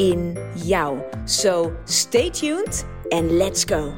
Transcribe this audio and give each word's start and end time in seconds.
in 0.00 0.36
jou. 0.54 0.98
So 1.24 1.72
stay 1.84 2.30
tuned 2.30 2.86
and 3.10 3.30
let's 3.30 3.64
go. 3.64 3.92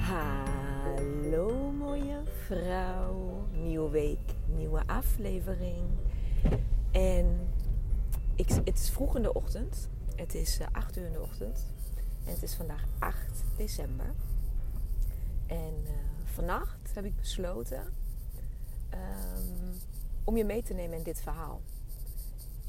Hallo 0.00 1.70
mooie 1.70 2.22
vrouw. 2.46 3.46
Nieuwe 3.52 3.90
week, 3.90 4.34
nieuwe 4.56 4.82
aflevering. 4.86 5.84
En 6.90 7.48
ik, 8.34 8.48
het 8.48 8.78
is 8.78 8.90
vroeg 8.90 9.16
in 9.16 9.22
de 9.22 9.32
ochtend. 9.32 9.88
Het 10.14 10.34
is 10.34 10.58
8 10.72 10.96
uur 10.96 11.06
in 11.06 11.12
de 11.12 11.20
ochtend. 11.20 11.66
En 12.24 12.32
het 12.32 12.42
is 12.42 12.54
vandaag 12.54 12.84
8 12.98 13.16
december. 13.56 14.14
En 15.46 15.74
uh, 15.82 15.90
vannacht 16.24 16.94
heb 16.94 17.04
ik 17.04 17.16
besloten 17.16 17.82
um, 18.94 19.78
om 20.24 20.36
je 20.36 20.44
mee 20.44 20.62
te 20.62 20.74
nemen 20.74 20.98
in 20.98 21.04
dit 21.04 21.20
verhaal. 21.20 21.60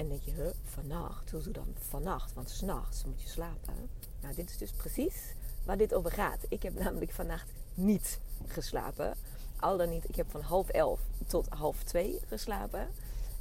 En 0.01 0.09
denk 0.09 0.21
je, 0.21 0.53
vannacht? 0.63 1.31
Hoezo 1.31 1.51
dan 1.51 1.75
vannacht? 1.79 2.33
Want 2.33 2.49
s'nachts 2.49 3.05
moet 3.05 3.21
je 3.21 3.27
slapen. 3.27 3.89
Nou, 4.21 4.35
dit 4.35 4.49
is 4.49 4.57
dus 4.57 4.71
precies 4.71 5.33
waar 5.65 5.77
dit 5.77 5.93
over 5.93 6.11
gaat. 6.11 6.45
Ik 6.49 6.63
heb 6.63 6.79
namelijk 6.79 7.11
vannacht 7.11 7.51
niet 7.73 8.19
geslapen. 8.47 9.13
Al 9.59 9.77
dan 9.77 9.89
niet, 9.89 10.09
ik 10.09 10.15
heb 10.15 10.31
van 10.31 10.41
half 10.41 10.69
elf 10.69 10.99
tot 11.27 11.47
half 11.49 11.83
twee 11.83 12.19
geslapen. 12.27 12.87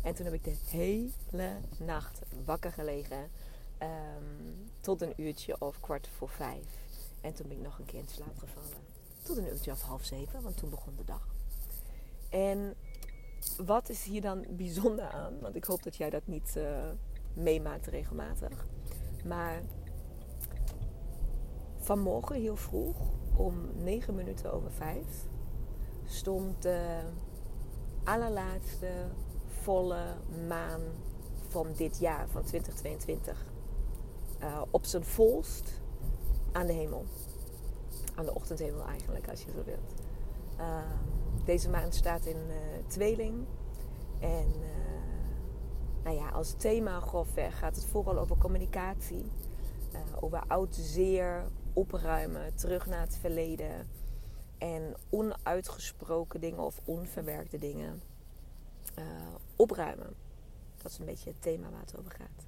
En 0.02 0.14
toen 0.14 0.24
heb 0.24 0.34
ik 0.34 0.44
de 0.44 0.56
hele 0.66 1.52
nacht 1.78 2.20
wakker 2.44 2.72
gelegen. 2.72 3.30
Um, 3.82 4.70
tot 4.80 5.02
een 5.02 5.14
uurtje 5.16 5.60
of 5.60 5.80
kwart 5.80 6.08
voor 6.16 6.28
vijf. 6.28 6.66
En 7.20 7.34
toen 7.34 7.48
ben 7.48 7.56
ik 7.56 7.62
nog 7.62 7.78
een 7.78 7.84
keer 7.84 7.98
in 7.98 8.08
slaap 8.08 8.38
gevallen. 8.38 8.78
Tot 9.22 9.36
een 9.36 9.46
uurtje 9.46 9.72
of 9.72 9.82
half 9.82 10.04
zeven, 10.04 10.42
want 10.42 10.56
toen 10.56 10.70
begon 10.70 10.96
de 10.96 11.04
dag. 11.04 11.28
En 12.28 12.74
wat 13.66 13.88
is 13.88 14.04
hier 14.04 14.20
dan 14.20 14.44
bijzonder 14.50 15.08
aan? 15.08 15.38
Want 15.40 15.56
ik 15.56 15.64
hoop 15.64 15.82
dat 15.82 15.96
jij 15.96 16.10
dat 16.10 16.26
niet 16.26 16.54
uh, 16.56 16.64
meemaakt 17.34 17.86
regelmatig. 17.86 18.66
Maar 19.24 19.62
vanmorgen 21.78 22.36
heel 22.36 22.56
vroeg, 22.56 22.96
om 23.36 23.54
9 23.76 24.14
minuten 24.14 24.52
over 24.52 24.70
5, 24.70 25.04
stond 26.06 26.62
de 26.62 27.00
allerlaatste 28.04 28.90
volle 29.46 30.02
maan 30.48 30.80
van 31.48 31.66
dit 31.76 31.98
jaar, 31.98 32.28
van 32.28 32.42
2022, 32.42 33.44
uh, 34.40 34.62
op 34.70 34.84
zijn 34.84 35.04
volst 35.04 35.80
aan 36.52 36.66
de 36.66 36.72
hemel. 36.72 37.04
Aan 38.14 38.24
de 38.24 38.34
ochtendhemel 38.34 38.86
eigenlijk, 38.86 39.28
als 39.28 39.42
je 39.42 39.50
zo 39.50 39.64
wilt. 39.64 39.94
Uh, 40.58 40.82
deze 41.44 41.70
maand 41.70 41.94
staat 41.94 42.24
in 42.24 42.36
uh, 42.36 42.56
tweeling. 42.86 43.46
En 44.20 44.46
uh, 44.46 46.04
nou 46.04 46.16
ja, 46.16 46.28
als 46.28 46.54
thema 46.54 47.00
grofweg 47.00 47.58
gaat 47.58 47.76
het 47.76 47.84
vooral 47.84 48.18
over 48.18 48.36
communicatie. 48.38 49.24
Uh, 49.92 50.00
over 50.20 50.42
oud 50.46 50.74
zeer, 50.74 51.44
opruimen, 51.72 52.54
terug 52.54 52.86
naar 52.86 53.00
het 53.00 53.16
verleden. 53.16 53.88
En 54.58 54.94
onuitgesproken 55.10 56.40
dingen 56.40 56.60
of 56.60 56.80
onverwerkte 56.84 57.58
dingen 57.58 58.02
opruimen. 59.56 60.14
Dat 60.76 60.90
is 60.90 60.98
een 60.98 61.06
beetje 61.06 61.30
het 61.30 61.42
thema 61.42 61.70
waar 61.70 61.80
het 61.80 61.98
over 61.98 62.10
gaat. 62.10 62.46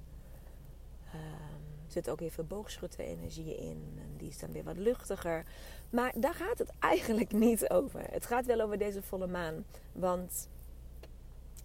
Ehm, 1.13 1.72
zit 1.93 2.09
ook 2.09 2.21
even 2.21 2.47
boogschutte 2.47 3.03
energie 3.03 3.57
in. 3.57 3.93
En 3.97 4.17
die 4.17 4.29
is 4.29 4.39
dan 4.39 4.51
weer 4.51 4.63
wat 4.63 4.77
luchtiger. 4.77 5.45
Maar 5.89 6.13
daar 6.15 6.33
gaat 6.33 6.57
het 6.57 6.69
eigenlijk 6.79 7.31
niet 7.45 7.69
over. 7.69 8.01
Het 8.11 8.25
gaat 8.25 8.45
wel 8.45 8.61
over 8.61 8.77
deze 8.77 9.01
volle 9.01 9.27
maan. 9.27 9.65
Want 9.91 10.47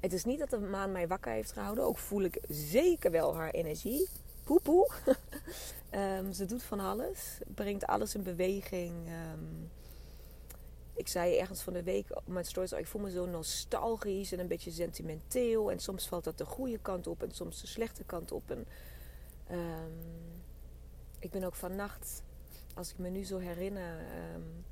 het 0.00 0.12
is 0.12 0.25
niet 0.25 0.39
dat 0.39 0.50
de 0.50 0.59
maan 0.59 0.93
mij 0.93 1.09
wakker 1.09 1.33
heeft 1.33 1.53
gehouden. 1.53 1.84
Ook 1.84 1.99
voel 1.99 2.22
ik 2.22 2.39
zeker 2.49 3.11
wel 3.11 3.37
haar 3.37 3.50
energie. 3.50 4.09
Poepoe. 4.44 4.91
um, 5.94 6.33
ze 6.39 6.45
doet 6.45 6.62
van 6.62 6.81
alles. 6.81 7.39
Brengt 7.55 7.87
alles 7.87 8.15
in 8.15 8.22
beweging. 8.22 8.95
Um, 9.33 9.71
ik 10.95 11.09
zei 11.09 11.37
ergens 11.37 11.62
van 11.62 11.72
de 11.72 11.83
week 11.83 12.16
op 12.16 12.27
mijn 12.27 12.45
stories... 12.45 12.72
ik 12.72 12.87
voel 12.87 13.03
me 13.03 13.10
zo 13.10 13.27
nostalgisch 13.27 14.33
en 14.33 14.39
een 14.39 14.49
beetje 14.49 14.71
sentimenteel. 14.71 15.71
En 15.71 15.78
soms 15.78 16.09
valt 16.09 16.25
dat 16.25 16.39
de 16.39 16.45
goede 16.45 16.78
kant 16.78 17.06
op 17.06 17.22
en 17.22 17.31
soms 17.33 17.60
de 17.60 17.66
slechte 17.66 18.05
kant 18.05 18.33
op. 18.33 18.50
En 18.50 18.66
Um, 19.50 20.42
ik 21.19 21.31
ben 21.31 21.44
ook 21.44 21.54
vannacht, 21.54 22.22
als 22.75 22.91
ik 22.91 22.98
me 22.98 23.09
nu 23.09 23.25
zo 23.25 23.38
herinner, 23.38 23.98
um, 24.34 24.64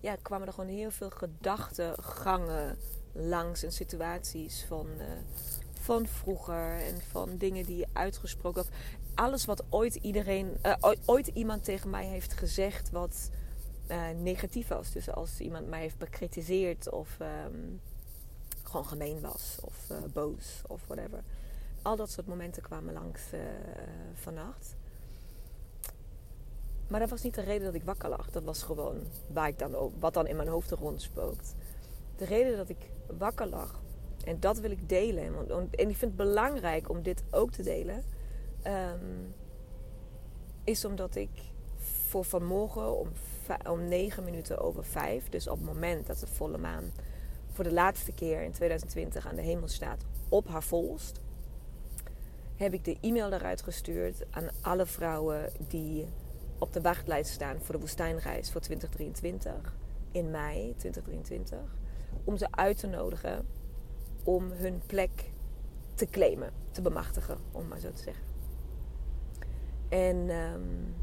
ja, 0.00 0.16
kwamen 0.22 0.46
er 0.46 0.52
gewoon 0.52 0.70
heel 0.70 0.90
veel 0.90 1.10
gedachtegangen 1.10 2.78
langs 3.12 3.62
en 3.62 3.72
situaties 3.72 4.64
van, 4.64 4.86
uh, 4.98 5.04
van 5.72 6.06
vroeger 6.06 6.80
en 6.80 7.00
van 7.00 7.36
dingen 7.36 7.64
die 7.64 7.86
uitgesproken 7.92 8.60
of 8.60 8.68
alles 9.14 9.44
wat 9.44 9.64
ooit 9.68 9.94
iedereen, 9.94 10.56
uh, 10.62 10.92
ooit 11.04 11.26
iemand 11.26 11.64
tegen 11.64 11.90
mij 11.90 12.06
heeft 12.06 12.32
gezegd 12.32 12.90
wat 12.90 13.30
uh, 13.90 14.08
negatief 14.10 14.68
was. 14.68 14.92
Dus 14.92 15.10
als 15.10 15.40
iemand 15.40 15.68
mij 15.68 15.80
heeft 15.80 15.98
bekritiseerd 15.98 16.90
of 16.90 17.18
um, 17.20 17.80
gewoon 18.62 18.86
gemeen 18.86 19.20
was 19.20 19.58
of 19.60 19.90
boos 20.12 20.62
of 20.66 20.86
whatever 20.86 21.22
al 21.86 21.96
dat 21.96 22.10
soort 22.10 22.26
momenten 22.26 22.62
kwamen 22.62 22.92
langs 22.92 23.22
uh, 23.34 23.40
vannacht. 24.14 24.76
Maar 26.88 27.00
dat 27.00 27.10
was 27.10 27.22
niet 27.22 27.34
de 27.34 27.40
reden 27.40 27.64
dat 27.64 27.74
ik 27.74 27.82
wakker 27.82 28.08
lag. 28.08 28.30
Dat 28.30 28.44
was 28.44 28.62
gewoon 28.62 28.96
waar 29.32 29.48
ik 29.48 29.58
dan, 29.58 29.92
wat 29.98 30.14
dan 30.14 30.26
in 30.26 30.36
mijn 30.36 30.48
hoofd 30.48 30.70
rondspookt. 30.70 31.54
De 32.16 32.24
reden 32.24 32.56
dat 32.56 32.68
ik 32.68 32.90
wakker 33.18 33.46
lag, 33.46 33.80
en 34.24 34.40
dat 34.40 34.58
wil 34.58 34.70
ik 34.70 34.88
delen. 34.88 35.50
En 35.50 35.68
ik 35.70 35.96
vind 35.96 36.00
het 36.00 36.16
belangrijk 36.16 36.88
om 36.88 37.02
dit 37.02 37.22
ook 37.30 37.50
te 37.50 37.62
delen. 37.62 38.04
Um, 38.66 39.34
is 40.64 40.84
omdat 40.84 41.14
ik 41.14 41.30
voor 42.08 42.24
vanmorgen 42.24 42.98
om, 42.98 43.08
om 43.68 43.88
9 43.88 44.24
minuten 44.24 44.58
over 44.58 44.84
5, 44.84 45.28
dus 45.28 45.48
op 45.48 45.56
het 45.56 45.66
moment 45.66 46.06
dat 46.06 46.18
de 46.18 46.26
volle 46.26 46.58
maan 46.58 46.92
voor 47.52 47.64
de 47.64 47.72
laatste 47.72 48.12
keer 48.12 48.42
in 48.42 48.52
2020 48.52 49.26
aan 49.26 49.36
de 49.36 49.42
hemel 49.42 49.68
staat 49.68 50.04
op 50.28 50.48
haar 50.48 50.62
volst, 50.62 51.20
heb 52.56 52.72
ik 52.72 52.84
de 52.84 52.96
e-mail 53.00 53.32
eruit 53.32 53.62
gestuurd 53.62 54.24
aan 54.30 54.48
alle 54.60 54.86
vrouwen 54.86 55.52
die 55.68 56.06
op 56.58 56.72
de 56.72 56.80
wachtlijst 56.80 57.30
staan 57.30 57.60
voor 57.60 57.74
de 57.74 57.80
woestijnreis 57.80 58.50
voor 58.50 58.60
2023 58.60 59.76
in 60.12 60.30
mei 60.30 60.74
2023 60.76 61.58
om 62.24 62.36
ze 62.36 62.46
uit 62.50 62.78
te 62.78 62.86
nodigen 62.86 63.46
om 64.24 64.50
hun 64.50 64.82
plek 64.86 65.30
te 65.94 66.06
claimen, 66.06 66.52
te 66.70 66.82
bemachtigen, 66.82 67.38
om 67.52 67.68
maar 67.68 67.78
zo 67.78 67.92
te 67.92 68.02
zeggen. 68.02 68.24
En 69.88 70.30
um, 70.30 70.94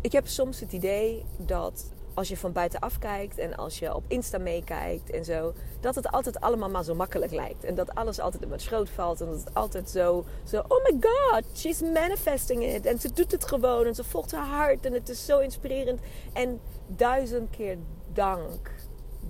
ik 0.00 0.12
heb 0.12 0.26
soms 0.26 0.60
het 0.60 0.72
idee 0.72 1.24
dat 1.38 1.92
als 2.16 2.28
je 2.28 2.36
van 2.36 2.52
buitenaf 2.52 2.98
kijkt 2.98 3.38
en 3.38 3.56
als 3.56 3.78
je 3.78 3.94
op 3.94 4.04
Insta 4.08 4.38
meekijkt 4.38 5.10
en 5.10 5.24
zo, 5.24 5.52
dat 5.80 5.94
het 5.94 6.10
altijd 6.10 6.40
allemaal 6.40 6.70
maar 6.70 6.84
zo 6.84 6.94
makkelijk 6.94 7.32
lijkt. 7.32 7.64
En 7.64 7.74
dat 7.74 7.94
alles 7.94 8.20
altijd 8.20 8.42
in 8.42 8.48
mijn 8.48 8.60
schoot 8.60 8.90
valt 8.90 9.20
en 9.20 9.26
dat 9.26 9.38
het 9.38 9.54
altijd 9.54 9.90
zo, 9.90 10.24
zo, 10.44 10.62
oh 10.68 10.84
my 10.84 10.98
god, 11.00 11.44
she's 11.54 11.80
manifesting 11.80 12.64
it. 12.64 12.86
En 12.86 12.98
ze 12.98 13.12
doet 13.12 13.32
het 13.32 13.44
gewoon 13.44 13.86
en 13.86 13.94
ze 13.94 14.04
volgt 14.04 14.32
haar 14.32 14.46
hart 14.46 14.86
en 14.86 14.92
het 14.92 15.08
is 15.08 15.26
zo 15.26 15.38
inspirerend. 15.38 16.00
En 16.32 16.60
duizend 16.86 17.50
keer 17.50 17.76
dank 18.12 18.70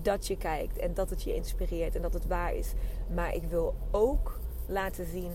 dat 0.03 0.27
je 0.27 0.37
kijkt 0.37 0.79
en 0.79 0.95
dat 0.95 1.11
het 1.11 1.23
je 1.23 1.35
inspireert 1.35 1.95
en 1.95 2.03
dat 2.03 2.13
het 2.13 2.27
waar 2.27 2.55
is. 2.55 2.73
Maar 3.15 3.35
ik 3.35 3.43
wil 3.43 3.75
ook 3.91 4.39
laten 4.67 5.07
zien 5.07 5.33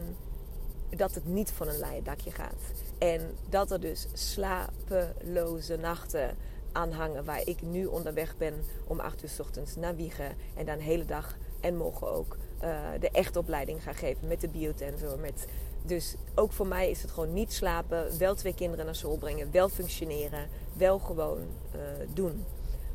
dat 0.89 1.15
het 1.15 1.25
niet 1.25 1.51
van 1.51 1.67
een 1.67 1.79
leien 1.79 2.03
dakje 2.03 2.31
gaat. 2.31 2.61
En 2.97 3.37
dat 3.49 3.71
er 3.71 3.79
dus 3.79 4.07
slapeloze 4.13 5.77
nachten 5.77 6.37
aanhangen 6.71 7.25
waar 7.25 7.47
ik 7.47 7.61
nu 7.61 7.85
onderweg 7.85 8.37
ben 8.37 8.53
om 8.87 8.99
8 8.99 9.23
uur 9.23 9.29
s 9.29 9.39
ochtends 9.39 9.75
naar 9.75 9.95
Wiegen 9.95 10.35
en 10.55 10.65
dan 10.65 10.77
de 10.77 10.83
hele 10.83 11.05
dag 11.05 11.37
en 11.59 11.77
morgen 11.77 12.11
ook 12.11 12.37
uh, 12.63 12.79
de 12.99 13.09
echtopleiding 13.09 13.83
gaan 13.83 13.95
geven 13.95 14.27
met 14.27 14.41
de 14.41 14.47
biotensor. 14.47 15.19
Met, 15.19 15.47
dus 15.85 16.15
ook 16.35 16.51
voor 16.51 16.67
mij 16.67 16.89
is 16.89 17.01
het 17.01 17.11
gewoon 17.11 17.33
niet 17.33 17.53
slapen, 17.53 18.17
wel 18.17 18.35
twee 18.35 18.53
kinderen 18.53 18.85
naar 18.85 18.95
school 18.95 19.17
brengen, 19.17 19.51
wel 19.51 19.69
functioneren, 19.69 20.47
wel 20.73 20.99
gewoon 20.99 21.39
uh, 21.75 21.81
doen. 22.13 22.45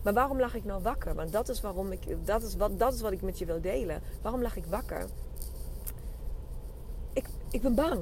Maar 0.03 0.13
waarom 0.15 0.41
lag 0.41 0.55
ik 0.55 0.65
nou 0.65 0.83
wakker? 0.83 1.15
Want 1.15 1.33
dat 1.33 1.49
is, 1.49 1.61
waarom 1.61 1.93
ik, 1.93 2.01
dat, 2.25 2.43
is 2.43 2.57
wat, 2.57 2.79
dat 2.79 2.95
is 2.95 3.01
wat 3.01 3.13
ik 3.13 3.23
met 3.23 3.39
je 3.39 3.45
wil 3.45 3.61
delen. 3.61 4.03
Waarom 4.23 4.43
lag 4.43 4.57
ik 4.57 4.67
wakker? 4.67 5.07
Ik, 7.13 7.29
ik 7.51 7.63
ben 7.63 7.75
bang. 7.75 8.01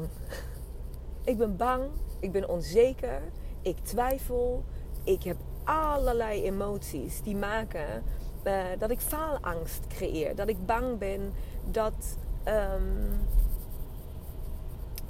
Ik 1.24 1.38
ben 1.38 1.56
bang, 1.56 1.84
ik 2.20 2.32
ben 2.32 2.48
onzeker, 2.48 3.22
ik 3.62 3.76
twijfel, 3.82 4.64
ik 5.04 5.22
heb 5.22 5.36
allerlei 5.64 6.42
emoties 6.42 7.22
die 7.22 7.36
maken 7.36 8.02
uh, 8.44 8.64
dat 8.78 8.90
ik 8.90 9.00
faalangst 9.00 9.86
creëer. 9.88 10.34
Dat 10.34 10.48
ik 10.48 10.66
bang 10.66 10.98
ben 10.98 11.32
dat, 11.70 12.16
um, 12.48 13.26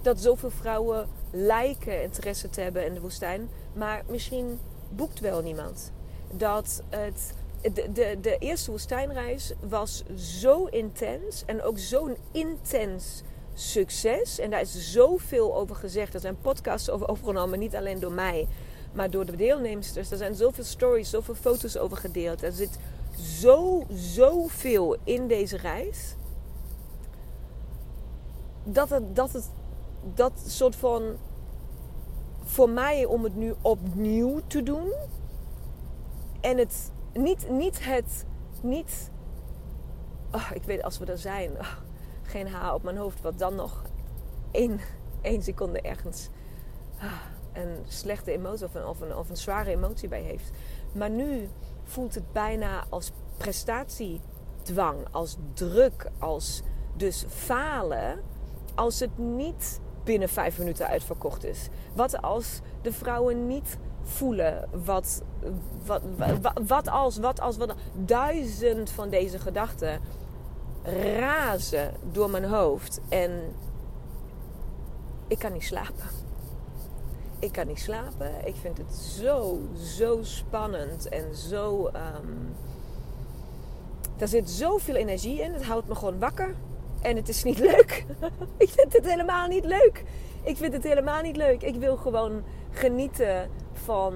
dat 0.02 0.20
zoveel 0.20 0.50
vrouwen 0.50 1.08
lijken 1.30 2.02
interesse 2.02 2.50
te 2.50 2.60
hebben 2.60 2.86
in 2.86 2.94
de 2.94 3.00
woestijn, 3.00 3.48
maar 3.72 4.02
misschien 4.08 4.58
boekt 4.88 5.20
wel 5.20 5.42
niemand. 5.42 5.92
Dat 6.30 6.82
het, 6.88 7.34
de, 7.60 7.92
de, 7.92 8.18
de 8.20 8.38
eerste 8.38 8.70
woestijnreis 8.70 9.52
was 9.68 10.02
zo 10.16 10.64
intens 10.64 11.42
en 11.46 11.62
ook 11.62 11.78
zo'n 11.78 12.16
intens 12.32 13.22
succes. 13.54 14.38
En 14.38 14.50
daar 14.50 14.60
is 14.60 14.92
zoveel 14.92 15.56
over 15.56 15.76
gezegd. 15.76 16.14
Er 16.14 16.20
zijn 16.20 16.36
podcasts 16.40 16.90
over 16.90 17.08
overgenomen, 17.08 17.58
niet 17.58 17.76
alleen 17.76 18.00
door 18.00 18.12
mij, 18.12 18.48
maar 18.94 19.10
door 19.10 19.24
de 19.26 19.36
deelnemers. 19.36 19.96
Er 19.96 20.16
zijn 20.16 20.34
zoveel 20.34 20.64
stories, 20.64 21.10
zoveel 21.10 21.34
foto's 21.34 21.76
over 21.76 21.96
gedeeld. 21.96 22.42
Er 22.42 22.52
zit 22.52 22.78
zo, 23.16 23.86
zoveel 23.92 24.96
in 25.04 25.26
deze 25.26 25.56
reis. 25.56 26.14
Dat 28.64 28.90
het, 28.90 29.16
dat 29.16 29.32
het, 29.32 29.50
dat 30.14 30.32
soort 30.46 30.76
van, 30.76 31.02
voor 32.44 32.70
mij 32.70 33.04
om 33.04 33.24
het 33.24 33.36
nu 33.36 33.54
opnieuw 33.62 34.40
te 34.46 34.62
doen. 34.62 34.92
En 36.40 36.58
het, 36.58 36.92
niet, 37.12 37.50
niet 37.50 37.84
het, 37.84 38.24
niet, 38.62 39.10
oh, 40.32 40.50
ik 40.54 40.62
weet 40.62 40.82
als 40.82 40.98
we 40.98 41.04
er 41.04 41.18
zijn, 41.18 41.50
oh, 41.50 41.72
geen 42.22 42.48
haar 42.48 42.74
op 42.74 42.82
mijn 42.82 42.96
hoofd, 42.96 43.20
wat 43.20 43.38
dan 43.38 43.54
nog 43.54 43.82
één, 44.50 44.80
één 45.20 45.42
seconde 45.42 45.80
ergens 45.80 46.28
ah, 46.98 47.33
een 47.54 47.76
slechte 47.88 48.32
emotie 48.32 48.66
of 48.66 48.74
een, 48.74 48.86
of, 48.86 49.00
een, 49.00 49.16
of 49.16 49.30
een 49.30 49.36
zware 49.36 49.70
emotie 49.70 50.08
bij 50.08 50.22
heeft. 50.22 50.50
Maar 50.92 51.10
nu 51.10 51.48
voelt 51.84 52.14
het 52.14 52.32
bijna 52.32 52.84
als 52.88 53.12
prestatiedwang, 53.36 54.98
als 55.10 55.36
druk, 55.54 56.10
als 56.18 56.62
dus 56.96 57.24
falen. 57.28 58.20
Als 58.74 59.00
het 59.00 59.18
niet 59.18 59.80
binnen 60.04 60.28
vijf 60.28 60.58
minuten 60.58 60.86
uitverkocht 60.86 61.44
is. 61.44 61.68
Wat 61.94 62.22
als 62.22 62.60
de 62.82 62.92
vrouwen 62.92 63.46
niet 63.46 63.76
voelen 64.02 64.68
wat, 64.84 65.22
wat, 65.84 66.02
wat, 66.66 66.88
als, 66.88 67.18
wat 67.18 67.40
als, 67.40 67.56
wat 67.56 67.74
duizend 67.94 68.90
van 68.90 69.08
deze 69.08 69.38
gedachten 69.38 70.00
razen 71.18 71.94
door 72.12 72.30
mijn 72.30 72.44
hoofd 72.44 73.00
en 73.08 73.30
ik 75.26 75.38
kan 75.38 75.52
niet 75.52 75.64
slapen. 75.64 76.06
Ik 77.38 77.52
kan 77.52 77.66
niet 77.66 77.80
slapen. 77.80 78.46
Ik 78.46 78.54
vind 78.60 78.78
het 78.78 78.94
zo, 78.94 79.60
zo 79.76 80.18
spannend 80.22 81.08
en 81.08 81.34
zo. 81.34 81.86
Um, 81.86 82.54
daar 84.16 84.28
zit 84.28 84.50
zoveel 84.50 84.94
energie 84.94 85.40
in. 85.40 85.52
Het 85.52 85.64
houdt 85.64 85.88
me 85.88 85.94
gewoon 85.94 86.18
wakker. 86.18 86.54
En 87.02 87.16
het 87.16 87.28
is 87.28 87.42
niet 87.42 87.58
leuk. 87.72 88.04
ik 88.56 88.68
vind 88.68 88.92
het 88.92 89.10
helemaal 89.10 89.48
niet 89.48 89.64
leuk. 89.64 90.04
Ik 90.42 90.56
vind 90.56 90.72
het 90.72 90.82
helemaal 90.82 91.22
niet 91.22 91.36
leuk. 91.36 91.62
Ik 91.62 91.74
wil 91.74 91.96
gewoon 91.96 92.42
genieten 92.70 93.50
van 93.72 94.14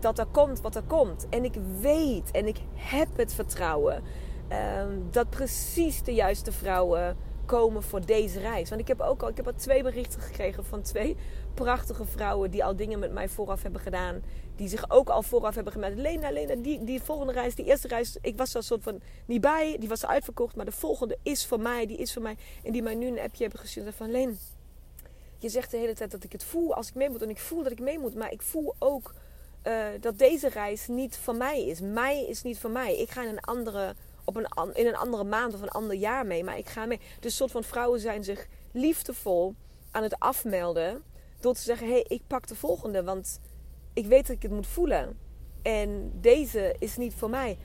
dat 0.00 0.18
er 0.18 0.26
komt 0.26 0.60
wat 0.60 0.76
er 0.76 0.82
komt. 0.86 1.26
En 1.28 1.44
ik 1.44 1.54
weet 1.80 2.30
en 2.30 2.46
ik 2.46 2.58
heb 2.74 3.08
het 3.16 3.34
vertrouwen 3.34 4.02
Ehm, 4.48 4.92
dat 5.10 5.30
precies 5.30 6.02
de 6.02 6.14
juiste 6.14 6.52
vrouwen 6.52 7.16
komen 7.48 7.82
voor 7.82 8.06
deze 8.06 8.40
reis. 8.40 8.68
Want 8.68 8.80
ik 8.80 8.88
heb 8.88 9.00
ook 9.00 9.22
al, 9.22 9.28
ik 9.28 9.36
heb 9.36 9.46
al 9.46 9.54
twee 9.56 9.82
berichten 9.82 10.20
gekregen 10.20 10.64
van 10.64 10.82
twee 10.82 11.16
prachtige 11.54 12.04
vrouwen 12.04 12.50
die 12.50 12.64
al 12.64 12.76
dingen 12.76 12.98
met 12.98 13.12
mij 13.12 13.28
vooraf 13.28 13.62
hebben 13.62 13.80
gedaan. 13.80 14.22
Die 14.56 14.68
zich 14.68 14.90
ook 14.90 15.08
al 15.08 15.22
vooraf 15.22 15.54
hebben 15.54 15.72
gemeld. 15.72 15.96
Lena, 15.96 16.30
Lena, 16.30 16.54
die, 16.54 16.84
die 16.84 17.02
volgende 17.02 17.32
reis, 17.32 17.54
die 17.54 17.64
eerste 17.64 17.88
reis, 17.88 18.16
ik 18.20 18.36
was 18.36 18.54
er 18.54 18.62
soort 18.62 18.82
van 18.82 19.00
niet 19.26 19.40
bij. 19.40 19.76
Die 19.78 19.88
was 19.88 20.06
uitverkocht, 20.06 20.56
maar 20.56 20.64
de 20.64 20.72
volgende 20.72 21.18
is 21.22 21.46
voor 21.46 21.60
mij, 21.60 21.86
die 21.86 21.96
is 21.96 22.12
voor 22.12 22.22
mij. 22.22 22.36
En 22.62 22.72
die 22.72 22.82
mij 22.82 22.94
nu 22.94 23.06
een 23.06 23.18
appje 23.18 23.42
hebben 23.42 23.60
gestuurd 23.60 23.94
van 23.94 24.10
Leen. 24.10 24.38
Je 25.38 25.48
zegt 25.48 25.70
de 25.70 25.76
hele 25.76 25.94
tijd 25.94 26.10
dat 26.10 26.24
ik 26.24 26.32
het 26.32 26.44
voel 26.44 26.74
als 26.74 26.88
ik 26.88 26.94
mee 26.94 27.10
moet. 27.10 27.22
En 27.22 27.30
ik 27.30 27.38
voel 27.38 27.62
dat 27.62 27.72
ik 27.72 27.80
mee 27.80 27.98
moet. 27.98 28.14
Maar 28.14 28.32
ik 28.32 28.42
voel 28.42 28.74
ook 28.78 29.14
uh, 29.64 29.86
dat 30.00 30.18
deze 30.18 30.48
reis 30.48 30.88
niet 30.88 31.16
van 31.16 31.36
mij 31.36 31.66
is. 31.66 31.80
Mij 31.80 32.26
is 32.26 32.42
niet 32.42 32.58
van 32.58 32.72
mij. 32.72 32.96
Ik 32.96 33.10
ga 33.10 33.22
in 33.22 33.28
een 33.28 33.40
andere 33.40 33.94
op 34.28 34.36
een, 34.36 34.74
in 34.74 34.86
een 34.86 34.96
andere 34.96 35.24
maand 35.24 35.54
of 35.54 35.62
een 35.62 35.68
ander 35.68 35.96
jaar 35.96 36.26
mee. 36.26 36.44
Maar 36.44 36.58
ik 36.58 36.68
ga 36.68 36.86
mee. 36.86 37.00
Dus 37.20 37.36
soort 37.36 37.50
van 37.50 37.64
vrouwen 37.64 38.00
zijn 38.00 38.24
zich 38.24 38.46
liefdevol 38.72 39.54
aan 39.90 40.02
het 40.02 40.18
afmelden. 40.18 41.02
Door 41.40 41.54
te 41.54 41.62
zeggen: 41.62 41.86
hé, 41.86 41.92
hey, 41.92 42.04
ik 42.08 42.22
pak 42.26 42.46
de 42.46 42.54
volgende. 42.54 43.04
Want 43.04 43.40
ik 43.92 44.06
weet 44.06 44.26
dat 44.26 44.36
ik 44.36 44.42
het 44.42 44.50
moet 44.50 44.66
voelen. 44.66 45.18
En 45.62 46.12
deze 46.20 46.76
is 46.78 46.96
niet 46.96 47.14
voor 47.14 47.30
mij. 47.30 47.58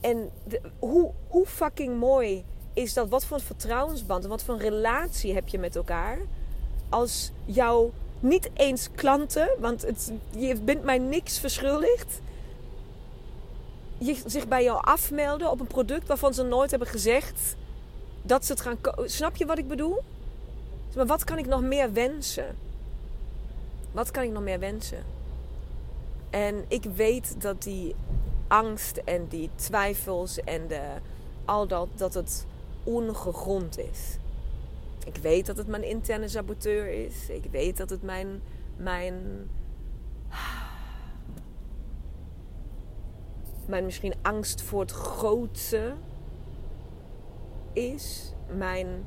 En 0.00 0.30
hoe, 0.78 1.12
hoe 1.28 1.46
fucking 1.46 1.98
mooi 1.98 2.44
is 2.72 2.94
dat? 2.94 3.08
Wat 3.08 3.24
voor 3.24 3.36
een 3.36 3.42
vertrouwensband 3.42 4.24
en 4.24 4.30
wat 4.30 4.42
voor 4.42 4.54
een 4.54 4.60
relatie 4.60 5.34
heb 5.34 5.48
je 5.48 5.58
met 5.58 5.76
elkaar? 5.76 6.18
Als 6.88 7.32
jouw 7.44 7.92
niet 8.20 8.50
eens 8.54 8.88
klanten, 8.94 9.48
want 9.58 9.82
het, 9.82 10.12
je 10.36 10.60
bent 10.60 10.84
mij 10.84 10.98
niks 10.98 11.38
verschuldigd 11.38 12.20
zich 14.26 14.48
bij 14.48 14.62
jou 14.62 14.84
afmelden 14.84 15.50
op 15.50 15.60
een 15.60 15.66
product 15.66 16.06
waarvan 16.06 16.34
ze 16.34 16.42
nooit 16.42 16.70
hebben 16.70 16.88
gezegd 16.88 17.56
dat 18.22 18.44
ze 18.44 18.52
het 18.52 18.60
gaan 18.60 18.80
kopen. 18.80 19.10
Snap 19.10 19.36
je 19.36 19.46
wat 19.46 19.58
ik 19.58 19.68
bedoel? 19.68 20.02
Maar 20.96 21.06
wat 21.06 21.24
kan 21.24 21.38
ik 21.38 21.46
nog 21.46 21.62
meer 21.62 21.92
wensen? 21.92 22.56
Wat 23.92 24.10
kan 24.10 24.22
ik 24.22 24.30
nog 24.30 24.42
meer 24.42 24.58
wensen? 24.58 25.04
En 26.30 26.64
ik 26.68 26.84
weet 26.84 27.40
dat 27.40 27.62
die 27.62 27.94
angst 28.48 28.96
en 28.96 29.26
die 29.28 29.50
twijfels 29.54 30.40
en 30.40 30.68
de, 30.68 30.82
al 31.44 31.66
dat, 31.66 31.88
dat 31.94 32.14
het 32.14 32.46
ongegrond 32.84 33.78
is. 33.78 34.18
Ik 35.04 35.16
weet 35.16 35.46
dat 35.46 35.56
het 35.56 35.66
mijn 35.66 35.84
interne 35.84 36.28
saboteur 36.28 37.04
is. 37.04 37.28
Ik 37.28 37.44
weet 37.50 37.76
dat 37.76 37.90
het 37.90 38.02
mijn, 38.02 38.42
mijn 38.76 39.48
mijn 43.68 43.84
misschien 43.84 44.14
angst 44.22 44.62
voor 44.62 44.80
het 44.80 44.90
grootste 44.90 45.94
is. 47.72 48.32
Mijn, 48.56 49.06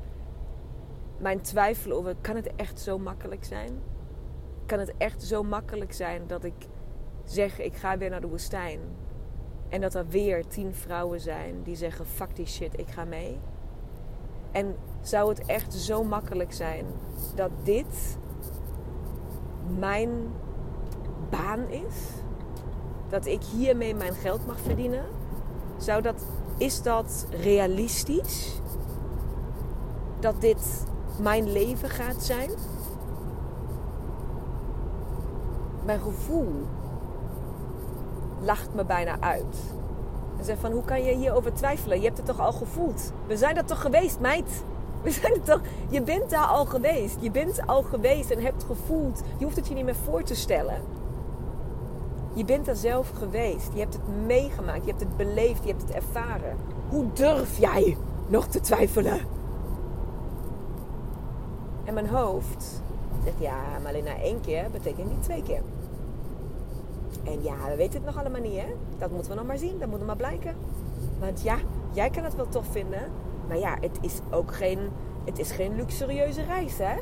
mijn 1.18 1.40
twijfel 1.40 1.92
over, 1.92 2.14
kan 2.20 2.36
het 2.36 2.50
echt 2.56 2.80
zo 2.80 2.98
makkelijk 2.98 3.44
zijn? 3.44 3.78
Kan 4.66 4.78
het 4.78 4.92
echt 4.98 5.22
zo 5.22 5.42
makkelijk 5.42 5.92
zijn 5.92 6.22
dat 6.26 6.44
ik 6.44 6.66
zeg, 7.24 7.58
ik 7.58 7.74
ga 7.74 7.98
weer 7.98 8.10
naar 8.10 8.20
de 8.20 8.28
woestijn. 8.28 8.80
En 9.68 9.80
dat 9.80 9.94
er 9.94 10.08
weer 10.08 10.46
tien 10.46 10.74
vrouwen 10.74 11.20
zijn 11.20 11.62
die 11.62 11.76
zeggen, 11.76 12.06
fuck 12.06 12.36
die 12.36 12.46
shit, 12.46 12.78
ik 12.78 12.88
ga 12.88 13.04
mee. 13.04 13.38
En 14.52 14.76
zou 15.00 15.28
het 15.28 15.46
echt 15.46 15.74
zo 15.74 16.04
makkelijk 16.04 16.52
zijn 16.52 16.86
dat 17.34 17.50
dit 17.62 18.18
mijn 19.78 20.10
baan 21.30 21.68
is? 21.68 21.96
Dat 23.08 23.26
ik 23.26 23.42
hiermee 23.42 23.94
mijn 23.94 24.14
geld 24.14 24.46
mag 24.46 24.56
verdienen? 24.60 25.04
Zou 25.76 26.02
dat, 26.02 26.24
is 26.56 26.82
dat 26.82 27.26
realistisch? 27.30 28.60
Dat 30.20 30.40
dit 30.40 30.84
mijn 31.20 31.52
leven 31.52 31.88
gaat 31.88 32.22
zijn? 32.22 32.50
Mijn 35.84 36.00
gevoel 36.00 36.66
lacht 38.40 38.74
me 38.74 38.84
bijna 38.84 39.16
uit. 39.20 39.56
En 40.38 40.44
zegt 40.44 40.60
van, 40.60 40.72
hoe 40.72 40.84
kan 40.84 41.04
je 41.04 41.14
hierover 41.14 41.54
twijfelen? 41.54 41.98
Je 41.98 42.04
hebt 42.04 42.16
het 42.16 42.26
toch 42.26 42.40
al 42.40 42.52
gevoeld? 42.52 43.12
We 43.26 43.36
zijn 43.36 43.56
er 43.56 43.64
toch 43.64 43.80
geweest, 43.80 44.20
meid? 44.20 44.64
We 45.02 45.10
zijn 45.10 45.32
er 45.32 45.42
toch... 45.42 45.60
Je 45.88 46.02
bent 46.02 46.30
daar 46.30 46.46
al 46.46 46.64
geweest. 46.64 47.16
Je 47.20 47.30
bent 47.30 47.66
al 47.66 47.82
geweest 47.82 48.30
en 48.30 48.42
hebt 48.42 48.64
gevoeld. 48.64 49.22
Je 49.38 49.44
hoeft 49.44 49.56
het 49.56 49.68
je 49.68 49.74
niet 49.74 49.84
meer 49.84 49.96
voor 50.04 50.22
te 50.22 50.34
stellen. 50.34 50.80
Je 52.34 52.44
bent 52.44 52.68
er 52.68 52.76
zelf 52.76 53.10
geweest. 53.10 53.68
Je 53.72 53.80
hebt 53.80 53.92
het 53.94 54.26
meegemaakt. 54.26 54.84
Je 54.84 54.90
hebt 54.90 55.00
het 55.00 55.16
beleefd. 55.16 55.62
Je 55.62 55.68
hebt 55.70 55.82
het 55.82 55.90
ervaren. 55.90 56.56
Hoe 56.88 57.12
durf 57.12 57.58
jij 57.58 57.96
nog 58.26 58.46
te 58.46 58.60
twijfelen? 58.60 59.20
En 61.84 61.94
mijn 61.94 62.08
hoofd 62.08 62.82
zegt 63.24 63.36
ja, 63.38 63.78
maar 63.82 63.92
alleen 63.92 64.04
na 64.04 64.20
één 64.20 64.40
keer 64.40 64.70
betekent 64.72 65.08
niet 65.08 65.22
twee 65.22 65.42
keer. 65.42 65.62
En 67.24 67.42
ja, 67.42 67.54
we 67.68 67.76
weten 67.76 67.94
het 67.94 68.04
nog 68.04 68.18
allemaal 68.18 68.40
niet, 68.40 68.60
hè? 68.60 68.74
Dat 68.98 69.10
moeten 69.10 69.30
we 69.30 69.36
nog 69.36 69.46
maar 69.46 69.58
zien. 69.58 69.78
Dat 69.78 69.88
moet 69.88 69.98
nog 69.98 70.06
maar 70.06 70.16
blijken. 70.16 70.54
Want 71.18 71.42
ja, 71.42 71.56
jij 71.92 72.10
kan 72.10 72.24
het 72.24 72.34
wel 72.34 72.48
tof 72.48 72.66
vinden. 72.70 73.10
Maar 73.48 73.58
ja, 73.58 73.76
het 73.80 73.98
is 74.00 74.20
ook 74.30 74.54
geen, 74.54 74.78
het 75.24 75.38
is 75.38 75.50
geen 75.50 75.76
luxurieuze 75.76 76.42
reis, 76.42 76.78
hè? 76.78 76.94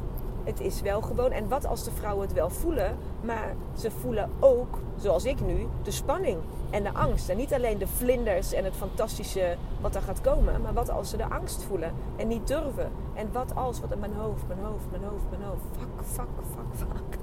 Het 0.47 0.61
is 0.61 0.81
wel 0.81 1.03
gewoon. 1.03 1.31
En 1.33 1.49
wat 1.49 1.67
als 1.67 1.85
de 1.85 1.91
vrouwen 1.91 2.27
het 2.27 2.33
wel 2.33 2.51
voelen, 2.51 2.97
maar 3.21 3.55
ze 3.79 3.91
voelen 3.91 4.31
ook, 4.41 4.79
zoals 4.97 5.25
ik 5.25 5.41
nu, 5.41 5.67
de 5.83 5.91
spanning 5.91 6.39
en 6.71 6.83
de 6.83 6.93
angst. 6.93 7.29
En 7.29 7.37
niet 7.37 7.55
alleen 7.55 7.79
de 7.79 7.87
vlinders 7.87 8.53
en 8.53 8.65
het 8.65 8.75
fantastische 8.75 9.57
wat 9.81 9.95
er 9.95 10.03
gaat 10.03 10.21
komen, 10.21 10.61
maar 10.63 10.73
wat 10.73 10.91
als 10.91 11.11
ze 11.11 11.17
de 11.17 11.29
angst 11.29 11.63
voelen 11.63 11.93
en 12.17 12.29
niet 12.29 12.47
durven. 12.47 12.91
En 13.15 13.29
wat 13.33 13.55
als, 13.55 13.81
wat 13.81 13.93
in 13.93 13.99
mijn 13.99 14.15
hoofd, 14.15 14.47
mijn 14.47 14.61
hoofd, 14.63 14.91
mijn 14.91 15.03
hoofd, 15.03 15.25
mijn 15.31 15.43
hoofd. 15.43 15.65
Fuck, 15.79 16.05
fuck, 16.05 16.29
fuck, 16.55 16.89
fuck. 16.89 17.19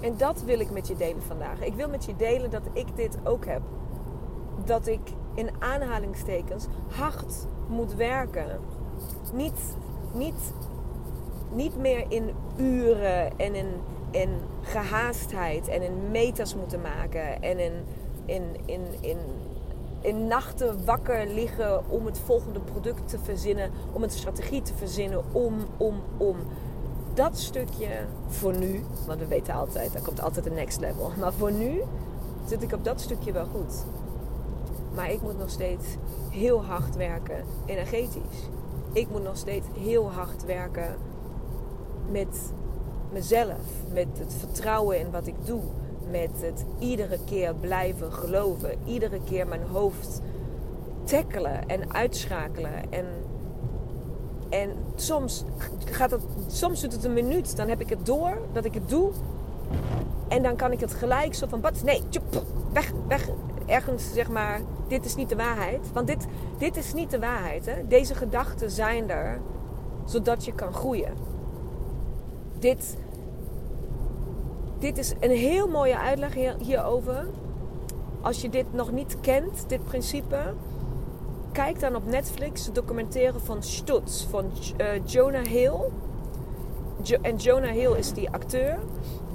En 0.00 0.16
dat 0.16 0.42
wil 0.42 0.60
ik 0.60 0.70
met 0.70 0.88
je 0.88 0.96
delen 0.96 1.22
vandaag. 1.22 1.60
Ik 1.60 1.74
wil 1.74 1.88
met 1.88 2.04
je 2.04 2.16
delen 2.16 2.50
dat 2.50 2.62
ik 2.72 2.96
dit 2.96 3.18
ook 3.24 3.46
heb. 3.46 3.60
Dat 4.64 4.86
ik 4.86 5.00
in 5.34 5.50
aanhalingstekens 5.58 6.66
hard 6.88 7.46
moet 7.68 7.94
werken. 7.94 8.60
Niet, 9.32 9.76
niet, 10.16 10.52
niet 11.52 11.76
meer 11.76 12.04
in 12.08 12.30
uren 12.56 13.38
en 13.38 13.54
in, 13.54 13.66
in 14.10 14.28
gehaastheid 14.62 15.68
en 15.68 15.82
in 15.82 16.10
meters 16.10 16.54
moeten 16.54 16.80
maken. 16.80 17.42
En 17.42 17.58
in, 17.58 17.72
in, 18.24 18.42
in, 18.64 18.80
in, 19.00 19.18
in 20.00 20.26
nachten 20.26 20.84
wakker 20.84 21.26
liggen 21.26 21.90
om 21.90 22.06
het 22.06 22.18
volgende 22.18 22.60
product 22.60 23.08
te 23.08 23.18
verzinnen. 23.22 23.70
Om 23.92 24.02
een 24.02 24.10
strategie 24.10 24.62
te 24.62 24.74
verzinnen. 24.74 25.22
Om, 25.32 25.54
om, 25.76 26.02
om 26.16 26.36
dat 27.14 27.38
stukje 27.38 27.88
voor 28.26 28.56
nu, 28.56 28.84
want 29.06 29.18
we 29.18 29.26
weten 29.26 29.54
altijd, 29.54 29.94
er 29.94 30.02
komt 30.02 30.20
altijd 30.22 30.46
een 30.46 30.54
next 30.54 30.80
level. 30.80 31.12
Maar 31.18 31.32
voor 31.32 31.52
nu 31.52 31.82
zit 32.46 32.62
ik 32.62 32.72
op 32.72 32.84
dat 32.84 33.00
stukje 33.00 33.32
wel 33.32 33.46
goed. 33.46 33.84
Maar 34.94 35.10
ik 35.10 35.22
moet 35.22 35.38
nog 35.38 35.50
steeds 35.50 35.86
heel 36.30 36.64
hard 36.64 36.96
werken 36.96 37.44
energetisch. 37.66 38.48
Ik 38.96 39.10
moet 39.10 39.22
nog 39.22 39.36
steeds 39.36 39.66
heel 39.78 40.10
hard 40.10 40.44
werken 40.44 40.96
met 42.10 42.52
mezelf, 43.12 43.58
met 43.92 44.06
het 44.18 44.34
vertrouwen 44.38 44.98
in 44.98 45.10
wat 45.10 45.26
ik 45.26 45.34
doe, 45.44 45.60
met 46.10 46.30
het 46.40 46.64
iedere 46.78 47.18
keer 47.24 47.54
blijven 47.54 48.12
geloven, 48.12 48.78
iedere 48.84 49.20
keer 49.24 49.46
mijn 49.46 49.62
hoofd 49.62 50.20
tackelen 51.04 51.68
en 51.68 51.94
uitschakelen 51.94 52.92
en 52.92 53.06
en 54.48 54.70
soms, 54.94 55.44
gaat 55.84 56.10
het, 56.10 56.22
soms 56.46 56.80
doet 56.80 56.92
het 56.92 57.04
een 57.04 57.12
minuut. 57.12 57.56
Dan 57.56 57.68
heb 57.68 57.80
ik 57.80 57.88
het 57.88 58.06
door 58.06 58.38
dat 58.52 58.64
ik 58.64 58.74
het 58.74 58.88
doe. 58.88 59.10
En 60.28 60.42
dan 60.42 60.56
kan 60.56 60.72
ik 60.72 60.80
het 60.80 60.94
gelijk 60.94 61.34
zo 61.34 61.46
van... 61.46 61.60
Wat? 61.60 61.82
Nee, 61.82 62.02
weg, 62.72 62.92
weg. 63.08 63.28
Ergens 63.66 64.12
zeg 64.12 64.28
maar, 64.28 64.60
dit 64.88 65.04
is 65.04 65.14
niet 65.14 65.28
de 65.28 65.36
waarheid. 65.36 65.92
Want 65.92 66.06
dit, 66.06 66.26
dit 66.58 66.76
is 66.76 66.94
niet 66.94 67.10
de 67.10 67.18
waarheid. 67.18 67.66
Hè? 67.66 67.86
Deze 67.88 68.14
gedachten 68.14 68.70
zijn 68.70 69.10
er 69.10 69.40
zodat 70.04 70.44
je 70.44 70.52
kan 70.52 70.72
groeien. 70.72 71.12
Dit, 72.58 72.96
dit 74.78 74.98
is 74.98 75.14
een 75.20 75.30
heel 75.30 75.68
mooie 75.68 75.98
uitleg 75.98 76.34
hierover. 76.58 77.26
Als 78.20 78.40
je 78.40 78.48
dit 78.48 78.72
nog 78.72 78.92
niet 78.92 79.20
kent, 79.20 79.68
dit 79.68 79.84
principe 79.84 80.38
kijk 81.52 81.80
dan 81.80 81.96
op 81.96 82.06
Netflix 82.06 82.64
de 82.64 82.72
documentaire 82.72 83.38
van 83.38 83.62
Stutz 83.62 84.24
van 84.24 84.50
uh, 84.80 84.86
Jonah 85.04 85.46
Hill. 85.46 85.80
en 87.22 87.36
Jonah 87.36 87.70
Hill 87.70 87.92
is 87.92 88.12
die 88.12 88.30
acteur. 88.30 88.78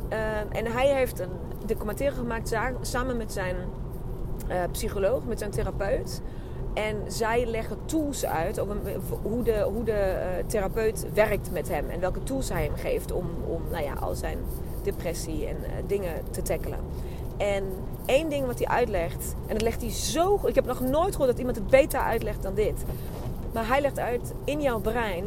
Uh, 0.09 0.57
en 0.57 0.65
hij 0.65 0.87
heeft 0.95 1.19
een 1.19 1.29
documentaire 1.65 2.15
gemaakt 2.15 2.55
samen 2.81 3.17
met 3.17 3.31
zijn 3.31 3.55
psycholoog, 4.71 5.25
met 5.25 5.39
zijn 5.39 5.51
therapeut. 5.51 6.21
En 6.73 6.95
zij 7.07 7.45
leggen 7.45 7.77
tools 7.85 8.25
uit 8.25 8.59
over 8.59 8.77
hoe 9.21 9.43
de, 9.43 9.67
hoe 9.73 9.83
de 9.83 10.19
therapeut 10.47 11.05
werkt 11.13 11.51
met 11.51 11.69
hem. 11.69 11.89
En 11.89 11.99
welke 11.99 12.23
tools 12.23 12.49
hij 12.49 12.63
hem 12.63 12.75
geeft 12.75 13.11
om, 13.11 13.25
om 13.47 13.61
nou 13.71 13.83
ja, 13.83 13.93
al 13.93 14.15
zijn 14.15 14.37
depressie 14.83 15.47
en 15.47 15.57
dingen 15.87 16.13
te 16.31 16.41
tackelen. 16.41 16.79
En 17.37 17.63
één 18.05 18.29
ding 18.29 18.45
wat 18.45 18.59
hij 18.59 18.67
uitlegt, 18.67 19.35
en 19.47 19.53
dat 19.53 19.61
legt 19.61 19.81
hij 19.81 19.91
zo 19.91 20.37
goed. 20.37 20.49
Ik 20.49 20.55
heb 20.55 20.65
nog 20.65 20.81
nooit 20.81 21.11
gehoord 21.11 21.29
dat 21.29 21.39
iemand 21.39 21.55
het 21.55 21.67
beter 21.67 21.99
uitlegt 21.99 22.43
dan 22.43 22.53
dit. 22.53 22.83
Maar 23.53 23.67
hij 23.67 23.81
legt 23.81 23.99
uit: 23.99 24.33
in 24.43 24.61
jouw 24.61 24.79
brein 24.79 25.25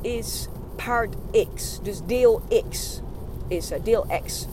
is 0.00 0.48
part 0.84 1.14
X, 1.54 1.80
dus 1.82 2.00
deel 2.06 2.40
X 2.68 3.00
is 3.48 3.70
er, 3.70 3.82
deel 3.82 4.06
X. 4.24 4.46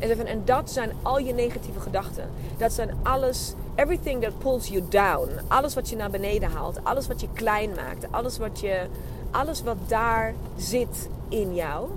En, 0.00 0.42
dat 0.44 0.70
zijn 0.70 0.92
al 1.02 1.18
je 1.18 1.34
negatieve 1.34 1.80
gedachten. 1.80 2.30
Dat 2.56 2.72
zijn 2.72 2.90
alles, 3.02 3.54
everything 3.74 4.22
that 4.22 4.38
pulls 4.38 4.68
you 4.68 4.82
down. 4.88 5.30
Alles 5.48 5.74
wat 5.74 5.88
je 5.88 5.96
naar 5.96 6.10
beneden 6.10 6.50
haalt, 6.50 6.84
alles 6.84 7.06
wat 7.06 7.20
je 7.20 7.28
klein 7.32 7.70
maakt, 7.70 8.06
alles 8.10 8.38
wat, 8.38 8.60
je, 8.60 8.86
alles 9.30 9.62
wat 9.62 9.76
daar 9.86 10.34
zit 10.56 11.08
in 11.28 11.54
jou, 11.54 11.88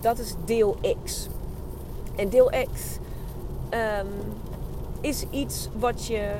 dat 0.00 0.18
is 0.18 0.34
deel 0.44 0.76
X. 1.04 1.28
En 2.16 2.28
deel 2.28 2.52
X 2.72 2.98
um, 3.70 4.08
is 5.00 5.24
iets 5.30 5.68
wat 5.78 6.06
je 6.06 6.30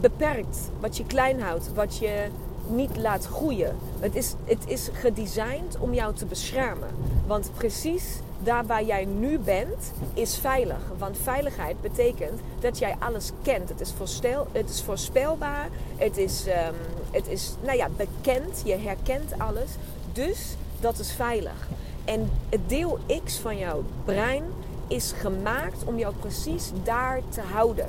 beperkt, 0.00 0.58
wat 0.80 0.96
je 0.96 1.04
klein 1.04 1.40
houdt, 1.40 1.72
wat 1.74 1.96
je 1.96 2.26
niet 2.66 2.96
laat 2.96 3.26
groeien. 3.26 3.76
Het 3.98 4.14
is, 4.14 4.34
het 4.44 4.62
is 4.66 4.88
gedesigned 4.92 5.76
om 5.78 5.94
jou 5.94 6.14
te 6.14 6.26
beschermen. 6.26 6.88
Want 7.26 7.50
precies 7.54 8.20
daar 8.42 8.66
waar 8.66 8.84
jij 8.84 9.04
nu 9.04 9.38
bent, 9.38 9.92
is 10.14 10.36
veilig. 10.36 10.92
Want 10.98 11.18
veiligheid 11.22 11.80
betekent 11.80 12.40
dat 12.60 12.78
jij 12.78 12.96
alles 12.98 13.30
kent. 13.42 13.68
Het 13.68 13.80
is, 13.80 13.92
voorstel, 13.96 14.46
het 14.52 14.70
is 14.70 14.82
voorspelbaar, 14.82 15.68
het 15.96 16.16
is, 16.16 16.46
um, 16.46 16.74
het 17.10 17.28
is 17.28 17.54
nou 17.60 17.76
ja, 17.76 17.88
bekend, 17.96 18.62
je 18.64 18.76
herkent 18.76 19.38
alles. 19.38 19.70
Dus 20.12 20.56
dat 20.80 20.98
is 20.98 21.12
veilig. 21.12 21.68
En 22.04 22.30
het 22.48 22.68
deel 22.68 22.98
X 23.24 23.38
van 23.38 23.58
jouw 23.58 23.82
brein 24.04 24.44
is 24.88 25.12
gemaakt 25.12 25.84
om 25.84 25.98
jou 25.98 26.14
precies 26.14 26.70
daar 26.82 27.20
te 27.28 27.40
houden. 27.40 27.88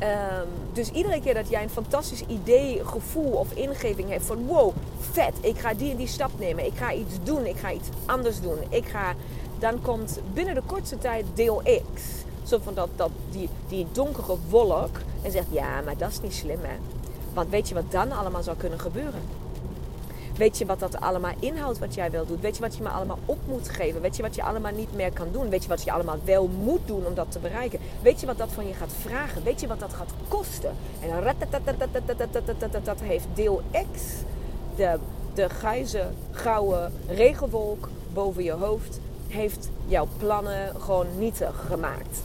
Ehm, 0.00 0.46
dus 0.72 0.90
iedere 0.90 1.20
keer 1.20 1.34
dat 1.34 1.48
jij 1.48 1.62
een 1.62 1.70
fantastisch 1.70 2.22
idee, 2.26 2.84
gevoel 2.84 3.32
of 3.32 3.52
ingeving 3.52 4.08
hebt 4.08 4.24
van 4.24 4.46
wow, 4.46 4.72
vet, 4.98 5.34
ik 5.40 5.58
ga 5.58 5.74
die 5.74 5.90
en 5.90 5.96
die 5.96 6.06
stap 6.06 6.30
nemen, 6.38 6.66
ik 6.66 6.76
ga 6.76 6.92
iets 6.92 7.14
doen, 7.22 7.46
ik 7.46 7.56
ga 7.56 7.72
iets 7.72 7.88
anders 8.06 8.40
doen, 8.40 8.58
ik 8.68 8.86
ga, 8.86 9.14
dan 9.58 9.82
komt 9.82 10.20
binnen 10.32 10.54
de 10.54 10.62
kortste 10.66 10.98
tijd 10.98 11.24
deel 11.34 11.62
X. 11.94 12.02
Zo 12.42 12.58
van 12.62 12.74
dat, 12.74 12.88
dat 12.96 13.10
die, 13.30 13.48
die 13.68 13.86
donkere 13.92 14.36
wolk 14.48 14.96
en 15.22 15.30
zegt 15.30 15.46
ja, 15.50 15.80
maar 15.84 15.96
dat 15.96 16.10
is 16.10 16.20
niet 16.20 16.34
slim 16.34 16.60
hè. 16.62 16.76
Want 17.34 17.50
weet 17.50 17.68
je 17.68 17.74
wat 17.74 17.90
dan 17.90 18.12
allemaal 18.12 18.42
zou 18.42 18.56
kunnen 18.56 18.80
gebeuren? 18.80 19.20
Weet 20.36 20.58
je 20.58 20.66
wat 20.66 20.80
dat 20.80 21.00
allemaal 21.00 21.34
inhoudt 21.40 21.78
wat 21.78 21.94
jij 21.94 22.10
wil 22.10 22.26
doen? 22.26 22.40
Weet 22.40 22.56
je 22.56 22.62
wat 22.62 22.76
je 22.76 22.82
me 22.82 22.88
allemaal 22.88 23.18
op 23.24 23.38
moet 23.46 23.68
geven? 23.68 24.00
Weet 24.00 24.16
je 24.16 24.22
wat 24.22 24.34
je 24.34 24.42
allemaal 24.42 24.72
niet 24.72 24.94
meer 24.94 25.12
kan 25.12 25.28
doen? 25.32 25.48
Weet 25.48 25.62
je 25.62 25.68
wat 25.68 25.82
je 25.82 25.92
allemaal 25.92 26.18
wel 26.24 26.48
moet 26.62 26.86
doen 26.86 27.06
om 27.06 27.14
dat 27.14 27.32
te 27.32 27.38
bereiken? 27.38 27.78
Weet 28.02 28.20
je 28.20 28.26
wat 28.26 28.38
dat 28.38 28.52
van 28.52 28.66
je 28.66 28.74
gaat 28.74 28.92
vragen? 29.00 29.42
Weet 29.42 29.60
je 29.60 29.66
wat 29.66 29.80
dat 29.80 29.92
gaat 29.92 30.12
kosten? 30.28 30.76
En 31.00 31.34
dat 32.84 33.00
heeft 33.00 33.26
deel 33.34 33.62
X, 33.70 34.02
de, 34.76 34.98
de 35.34 35.48
grijze, 35.48 36.06
gouden 36.30 36.92
regenwolk 37.08 37.88
boven 38.12 38.42
je 38.42 38.52
hoofd, 38.52 39.00
heeft 39.28 39.68
jouw 39.86 40.08
plannen 40.18 40.80
gewoon 40.80 41.06
nietig 41.18 41.64
gemaakt. 41.68 42.22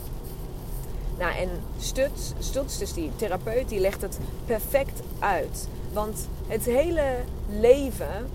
Nou, 1.17 1.35
en 1.35 1.49
Stutz, 1.79 2.31
Stutz, 2.39 2.77
dus 2.77 2.93
die 2.93 3.11
therapeut, 3.15 3.69
die 3.69 3.79
legt 3.79 4.01
het 4.01 4.19
perfect 4.45 4.99
uit. 5.19 5.67
Want 5.95 6.27
het 6.47 6.65
hele 6.65 7.15
leven 7.49 8.29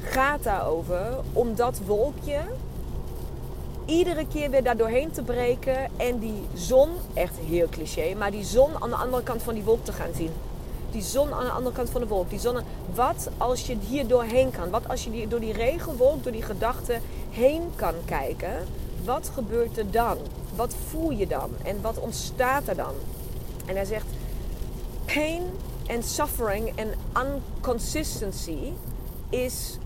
gaat 0.00 0.42
daarover 0.42 1.18
om 1.32 1.54
dat 1.54 1.80
wolkje 1.86 2.40
iedere 3.84 4.26
keer 4.26 4.50
weer 4.50 4.62
daar 4.62 4.76
doorheen 4.76 5.10
te 5.10 5.22
breken 5.22 5.90
en 5.96 6.18
die 6.18 6.42
zon, 6.54 6.90
echt 7.14 7.36
heel 7.38 7.68
cliché, 7.68 8.14
maar 8.14 8.30
die 8.30 8.44
zon 8.44 8.82
aan 8.82 8.88
de 8.88 8.96
andere 8.96 9.22
kant 9.22 9.42
van 9.42 9.54
die 9.54 9.62
wolk 9.62 9.84
te 9.84 9.92
gaan 9.92 10.14
zien. 10.14 10.30
Die 10.90 11.02
zon 11.02 11.32
aan 11.32 11.44
de 11.44 11.50
andere 11.50 11.74
kant 11.74 11.90
van 11.90 12.00
de 12.00 12.06
wolk. 12.06 12.30
Die 12.30 12.38
zon, 12.38 12.56
wat 12.94 13.28
als 13.36 13.66
je 13.66 13.76
hier 13.88 14.06
doorheen 14.06 14.50
kan? 14.50 14.70
Wat 14.70 14.88
als 14.88 15.04
je 15.04 15.28
door 15.28 15.40
die 15.40 15.52
regenwolk, 15.52 16.22
door 16.22 16.32
die 16.32 16.42
gedachten 16.42 17.02
heen 17.30 17.62
kan 17.74 17.94
kijken? 18.04 18.66
Wat 19.04 19.30
gebeurt 19.34 19.78
er 19.78 19.90
dan? 19.90 20.16
Wat 20.54 20.74
voel 20.88 21.10
je 21.10 21.26
dan? 21.26 21.50
En 21.62 21.80
wat 21.82 21.98
ontstaat 21.98 22.68
er 22.68 22.76
dan? 22.76 22.94
En 23.66 23.74
hij 23.74 23.84
zegt: 23.84 24.06
Pain 25.04 25.42
en 25.86 26.02
suffering 26.02 26.72
en 26.76 26.88
unconsistency 27.26 28.58
is, 29.30 29.78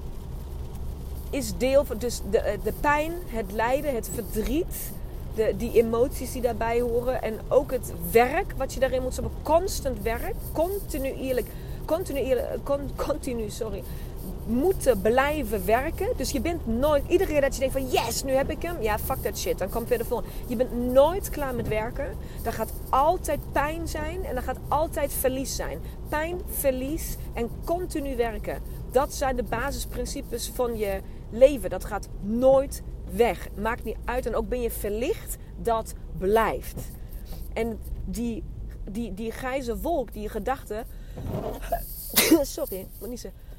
is 1.30 1.52
deel 1.56 1.84
van. 1.84 1.98
Dus 1.98 2.20
de, 2.30 2.38
eh, 2.38 2.58
de 2.62 2.72
pijn, 2.80 3.12
het 3.26 3.52
lijden, 3.52 3.94
het 3.94 4.10
verdriet, 4.14 4.90
de, 5.34 5.54
die 5.56 5.72
emoties 5.72 6.32
die 6.32 6.42
daarbij 6.42 6.80
horen 6.80 7.22
en 7.22 7.38
ook 7.48 7.70
het 7.70 7.92
werk 8.10 8.52
wat 8.56 8.72
je 8.72 8.80
daarin 8.80 9.02
moet 9.02 9.14
hebben. 9.14 9.32
Constant 9.42 10.02
werk, 10.02 10.34
continu 10.52 11.12
eerlijk, 11.12 11.46
continu, 11.84 12.36
con- 12.62 12.90
continu 12.96 13.50
sorry, 13.50 13.82
moeten 14.50 15.00
blijven 15.00 15.66
werken. 15.66 16.08
Dus 16.16 16.30
je 16.30 16.40
bent 16.40 16.66
nooit, 16.66 17.04
iedere 17.08 17.30
keer 17.32 17.40
dat 17.40 17.54
je 17.54 17.60
denkt 17.60 17.74
van 17.74 17.90
yes, 17.90 18.22
nu 18.22 18.32
heb 18.32 18.50
ik 18.50 18.62
hem. 18.62 18.82
Ja, 18.82 18.98
fuck 18.98 19.22
that 19.22 19.38
shit. 19.38 19.58
Dan 19.58 19.68
komt 19.68 19.88
weer 19.88 19.98
de 19.98 20.04
volgende. 20.04 20.32
Je 20.46 20.56
bent 20.56 20.92
nooit 20.92 21.30
klaar 21.30 21.54
met 21.54 21.68
werken. 21.68 22.16
Er 22.44 22.52
gaat 22.52 22.72
altijd 22.88 23.40
pijn 23.52 23.88
zijn 23.88 24.24
en 24.24 24.36
er 24.36 24.42
gaat 24.42 24.58
altijd 24.68 25.12
verlies 25.12 25.56
zijn. 25.56 25.80
Pijn, 26.08 26.40
verlies 26.46 27.16
en 27.32 27.50
continu 27.64 28.16
werken. 28.16 28.62
Dat 28.90 29.14
zijn 29.14 29.36
de 29.36 29.42
basisprincipes 29.42 30.50
van 30.54 30.76
je 30.76 31.00
leven. 31.30 31.70
Dat 31.70 31.84
gaat 31.84 32.08
nooit 32.20 32.82
weg. 33.10 33.48
Maakt 33.54 33.84
niet 33.84 33.96
uit. 34.04 34.26
En 34.26 34.34
ook 34.34 34.48
ben 34.48 34.60
je 34.60 34.70
verlicht, 34.70 35.36
dat 35.56 35.94
blijft. 36.18 36.80
En 37.52 37.78
die, 38.04 38.44
die, 38.90 39.14
die 39.14 39.30
grijze 39.30 39.80
wolk, 39.80 40.12
die 40.12 40.28
gedachten. 40.28 40.84
Sorry, 42.42 42.86
moet 42.98 43.08
niet 43.08 43.20
zeggen. 43.20 43.49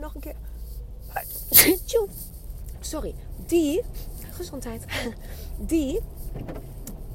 Nog 0.00 0.14
een 0.14 0.20
keer. 0.20 0.34
Sorry. 2.80 3.14
Die, 3.46 3.82
gezondheid. 4.30 4.84
Die 5.56 6.00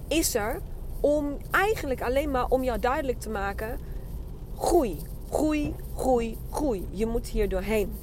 is 0.07 0.35
er 0.35 0.61
om 0.99 1.37
eigenlijk 1.51 2.01
alleen 2.01 2.31
maar 2.31 2.47
om 2.47 2.63
jou 2.63 2.79
duidelijk 2.79 3.19
te 3.19 3.29
maken: 3.29 3.79
groei, 4.57 4.99
groei, 5.29 5.75
groei, 5.95 6.37
groei. 6.51 6.87
Je 6.91 7.05
moet 7.05 7.27
hier 7.27 7.49
doorheen. 7.49 7.93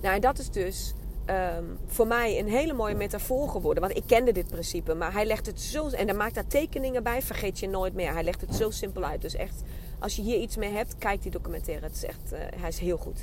Nou, 0.00 0.14
en 0.14 0.20
dat 0.20 0.38
is 0.38 0.50
dus 0.50 0.94
Ehm, 1.30 1.64
voor 1.86 2.06
mij 2.06 2.38
een 2.38 2.48
hele 2.48 2.72
mooie 2.72 2.94
metafoor 2.94 3.48
geworden. 3.48 3.82
Want 3.82 3.96
ik 3.96 4.02
kende 4.06 4.32
dit 4.32 4.48
principe, 4.48 4.94
maar 4.94 5.12
hij 5.12 5.26
legt 5.26 5.46
het 5.46 5.60
zo. 5.60 5.88
En 5.88 6.06
dan 6.06 6.16
maakt 6.16 6.34
daar 6.34 6.46
tekeningen 6.46 7.02
bij, 7.02 7.22
vergeet 7.22 7.58
je 7.58 7.68
nooit 7.68 7.94
meer. 7.94 8.12
Hij 8.12 8.22
legt 8.22 8.40
het 8.40 8.54
zo 8.54 8.70
simpel 8.70 9.04
uit. 9.04 9.22
Dus 9.22 9.34
echt, 9.34 9.62
als 10.00 10.16
je 10.16 10.22
hier 10.22 10.38
iets 10.38 10.56
mee 10.56 10.72
hebt, 10.72 10.98
kijk 10.98 11.22
die 11.22 11.30
documentaire. 11.30 11.86
Het 11.86 11.94
is 11.94 12.04
echt, 12.04 12.32
uh, 12.32 12.38
hij 12.56 12.68
is 12.68 12.78
heel 12.78 12.96
goed. 12.96 13.20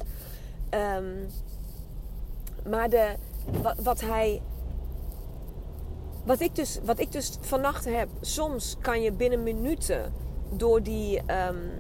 Ehm, 0.70 1.26
maar 2.70 2.90
de, 2.90 3.16
wat, 3.84 4.02
hij. 4.02 4.42
Wat 6.26 6.40
ik, 6.40 6.56
dus, 6.56 6.80
wat 6.84 7.00
ik 7.00 7.12
dus 7.12 7.38
vannacht 7.42 7.86
heb, 7.86 8.10
soms 8.22 8.78
kan 8.82 9.02
je 9.02 9.12
binnen 9.12 9.44
minuten 9.44 10.14
door 10.50 10.84
die, 10.84 11.20
um, 11.20 11.72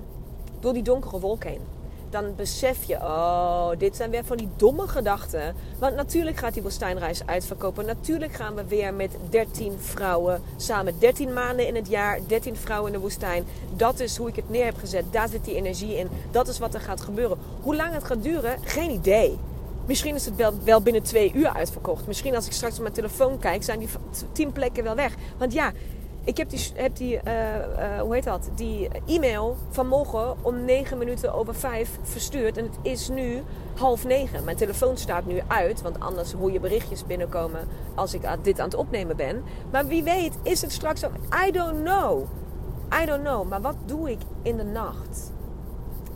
door 0.59 0.73
die 0.73 0.83
donkere 0.83 1.19
wolk 1.19 1.43
heen 1.43 1.61
dan 2.09 2.35
besef 2.35 2.83
je, 2.83 2.95
oh, 2.95 3.69
dit 3.77 3.95
zijn 3.95 4.09
weer 4.09 4.25
van 4.25 4.37
die 4.37 4.49
domme 4.55 4.87
gedachten. 4.87 5.55
Want 5.79 5.95
natuurlijk 5.95 6.37
gaat 6.37 6.53
die 6.53 6.63
woestijnreis 6.63 7.25
uitverkopen. 7.25 7.85
Natuurlijk 7.85 8.33
gaan 8.33 8.55
we 8.55 8.63
weer 8.67 8.93
met 8.93 9.15
13 9.29 9.77
vrouwen 9.79 10.41
samen. 10.57 10.99
13 10.99 11.33
maanden 11.33 11.67
in 11.67 11.75
het 11.75 11.87
jaar, 11.87 12.19
13 12.27 12.55
vrouwen 12.55 12.91
in 12.91 12.97
de 12.97 13.03
woestijn. 13.03 13.45
Dat 13.75 13.99
is 13.99 14.17
hoe 14.17 14.27
ik 14.27 14.35
het 14.35 14.49
neer 14.49 14.65
heb 14.65 14.77
gezet. 14.77 15.03
Daar 15.11 15.29
zit 15.29 15.45
die 15.45 15.55
energie 15.55 15.97
in. 15.97 16.09
Dat 16.31 16.47
is 16.47 16.59
wat 16.59 16.73
er 16.73 16.81
gaat 16.81 17.01
gebeuren. 17.01 17.37
Hoe 17.61 17.75
lang 17.75 17.93
het 17.93 18.03
gaat 18.03 18.23
duren, 18.23 18.57
geen 18.63 18.91
idee. 18.91 19.37
Misschien 19.85 20.15
is 20.15 20.25
het 20.25 20.35
wel, 20.63 20.81
binnen 20.81 21.03
twee 21.03 21.31
uur 21.33 21.53
uitverkocht. 21.53 22.07
Misschien 22.07 22.35
als 22.35 22.45
ik 22.45 22.51
straks 22.51 22.75
op 22.75 22.81
mijn 22.81 22.93
telefoon 22.93 23.39
kijk, 23.39 23.63
zijn 23.63 23.79
die 23.79 23.87
tien 24.31 24.51
plekken 24.51 24.83
wel 24.83 24.95
weg. 24.95 25.15
Want 25.37 25.53
ja, 25.53 25.71
ik 26.27 26.37
heb 26.37 26.49
die, 26.49 26.71
heb 26.73 26.95
die 26.95 27.19
uh, 27.27 27.55
uh, 27.55 28.01
hoe 28.01 28.13
heet 28.13 28.23
dat? 28.23 28.49
Die 28.55 28.87
e-mail 29.05 29.57
vanmorgen 29.69 30.35
om 30.41 30.65
9 30.65 30.97
minuten 30.97 31.33
over 31.33 31.55
5 31.55 31.99
verstuurd. 32.03 32.57
En 32.57 32.63
het 32.63 32.77
is 32.81 33.09
nu 33.09 33.43
half 33.75 34.05
9. 34.05 34.43
Mijn 34.43 34.57
telefoon 34.57 34.97
staat 34.97 35.25
nu 35.25 35.41
uit, 35.47 35.81
want 35.81 35.99
anders 35.99 36.31
hoor 36.31 36.51
je 36.51 36.59
berichtjes 36.59 37.05
binnenkomen 37.05 37.67
als 37.95 38.13
ik 38.13 38.21
dit 38.41 38.59
aan 38.59 38.65
het 38.65 38.75
opnemen 38.75 39.15
ben. 39.15 39.43
Maar 39.71 39.85
wie 39.85 40.03
weet 40.03 40.37
is 40.43 40.61
het 40.61 40.71
straks 40.71 41.05
ook. 41.05 41.13
I 41.47 41.51
don't 41.51 41.83
know. 41.83 42.27
I 43.01 43.05
don't 43.05 43.23
know. 43.23 43.49
Maar 43.49 43.61
wat 43.61 43.77
doe 43.85 44.11
ik 44.11 44.19
in 44.41 44.57
de 44.57 44.63
nacht? 44.63 45.31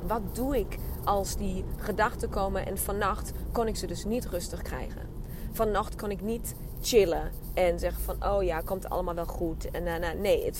Wat 0.07 0.21
doe 0.33 0.57
ik 0.57 0.77
als 1.03 1.35
die 1.35 1.65
gedachten 1.77 2.29
komen 2.29 2.65
en 2.65 2.77
vannacht 2.77 3.31
kon 3.51 3.67
ik 3.67 3.75
ze 3.75 3.87
dus 3.87 4.05
niet 4.05 4.25
rustig 4.25 4.61
krijgen? 4.61 5.10
Vannacht 5.51 5.95
kon 5.95 6.11
ik 6.11 6.21
niet 6.21 6.55
chillen 6.81 7.31
en 7.53 7.79
zeggen 7.79 8.03
van, 8.03 8.33
oh 8.33 8.43
ja, 8.43 8.61
komt 8.61 8.89
allemaal 8.89 9.15
wel 9.15 9.25
goed. 9.25 9.71
En 9.71 9.85
uh, 9.85 10.11
nee, 10.21 10.45
het 10.45 10.57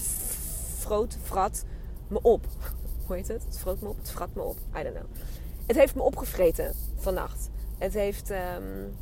vroot, 0.78 1.18
vrat 1.22 1.66
me 2.08 2.20
op. 2.22 2.46
Hoe 3.06 3.16
heet 3.16 3.28
het? 3.28 3.44
Het 3.44 3.58
vroot 3.58 3.82
me 3.82 3.90
op, 3.90 3.98
het 3.98 4.10
vrat 4.10 4.30
me 4.34 4.42
op. 4.42 4.58
I 4.78 4.84
don't 4.84 4.96
know. 4.96 5.06
Het 5.66 5.76
heeft 5.76 5.96
me 5.96 6.02
opgevreten 6.02 6.74
vannacht. 6.96 7.50
Het 7.78 7.94
heeft, 7.94 8.30
um, 8.30 8.96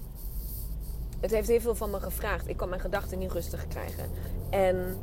het 1.20 1.32
heeft 1.32 1.48
heel 1.48 1.60
veel 1.60 1.76
van 1.76 1.90
me 1.90 2.00
gevraagd. 2.00 2.48
Ik 2.48 2.58
kon 2.58 2.70
mijn 2.70 2.82
gedachten 2.82 3.20
niet 3.20 3.32
rustig 3.32 3.68
krijgen. 3.68 4.10
En 4.50 4.98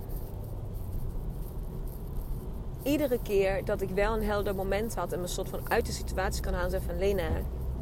iedere 2.83 3.19
keer 3.23 3.64
dat 3.64 3.81
ik 3.81 3.90
wel 3.90 4.14
een 4.14 4.25
helder 4.25 4.55
moment 4.55 4.95
had 4.95 5.12
en 5.12 5.21
me 5.21 5.26
soort 5.26 5.49
van 5.49 5.71
uit 5.71 5.87
de 5.87 5.93
situatie 5.93 6.43
kan 6.43 6.55
halen, 6.55 6.71
zeggen 6.71 6.88
van 6.88 6.99
Lena, 6.99 7.28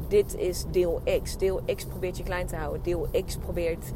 dit 0.07 0.35
is 0.35 0.65
deel 0.71 1.01
X. 1.23 1.37
Deel 1.37 1.61
X 1.75 1.85
probeert 1.85 2.17
je 2.17 2.23
klein 2.23 2.47
te 2.47 2.55
houden. 2.55 2.83
Deel 2.83 3.07
X 3.25 3.35
probeert 3.35 3.91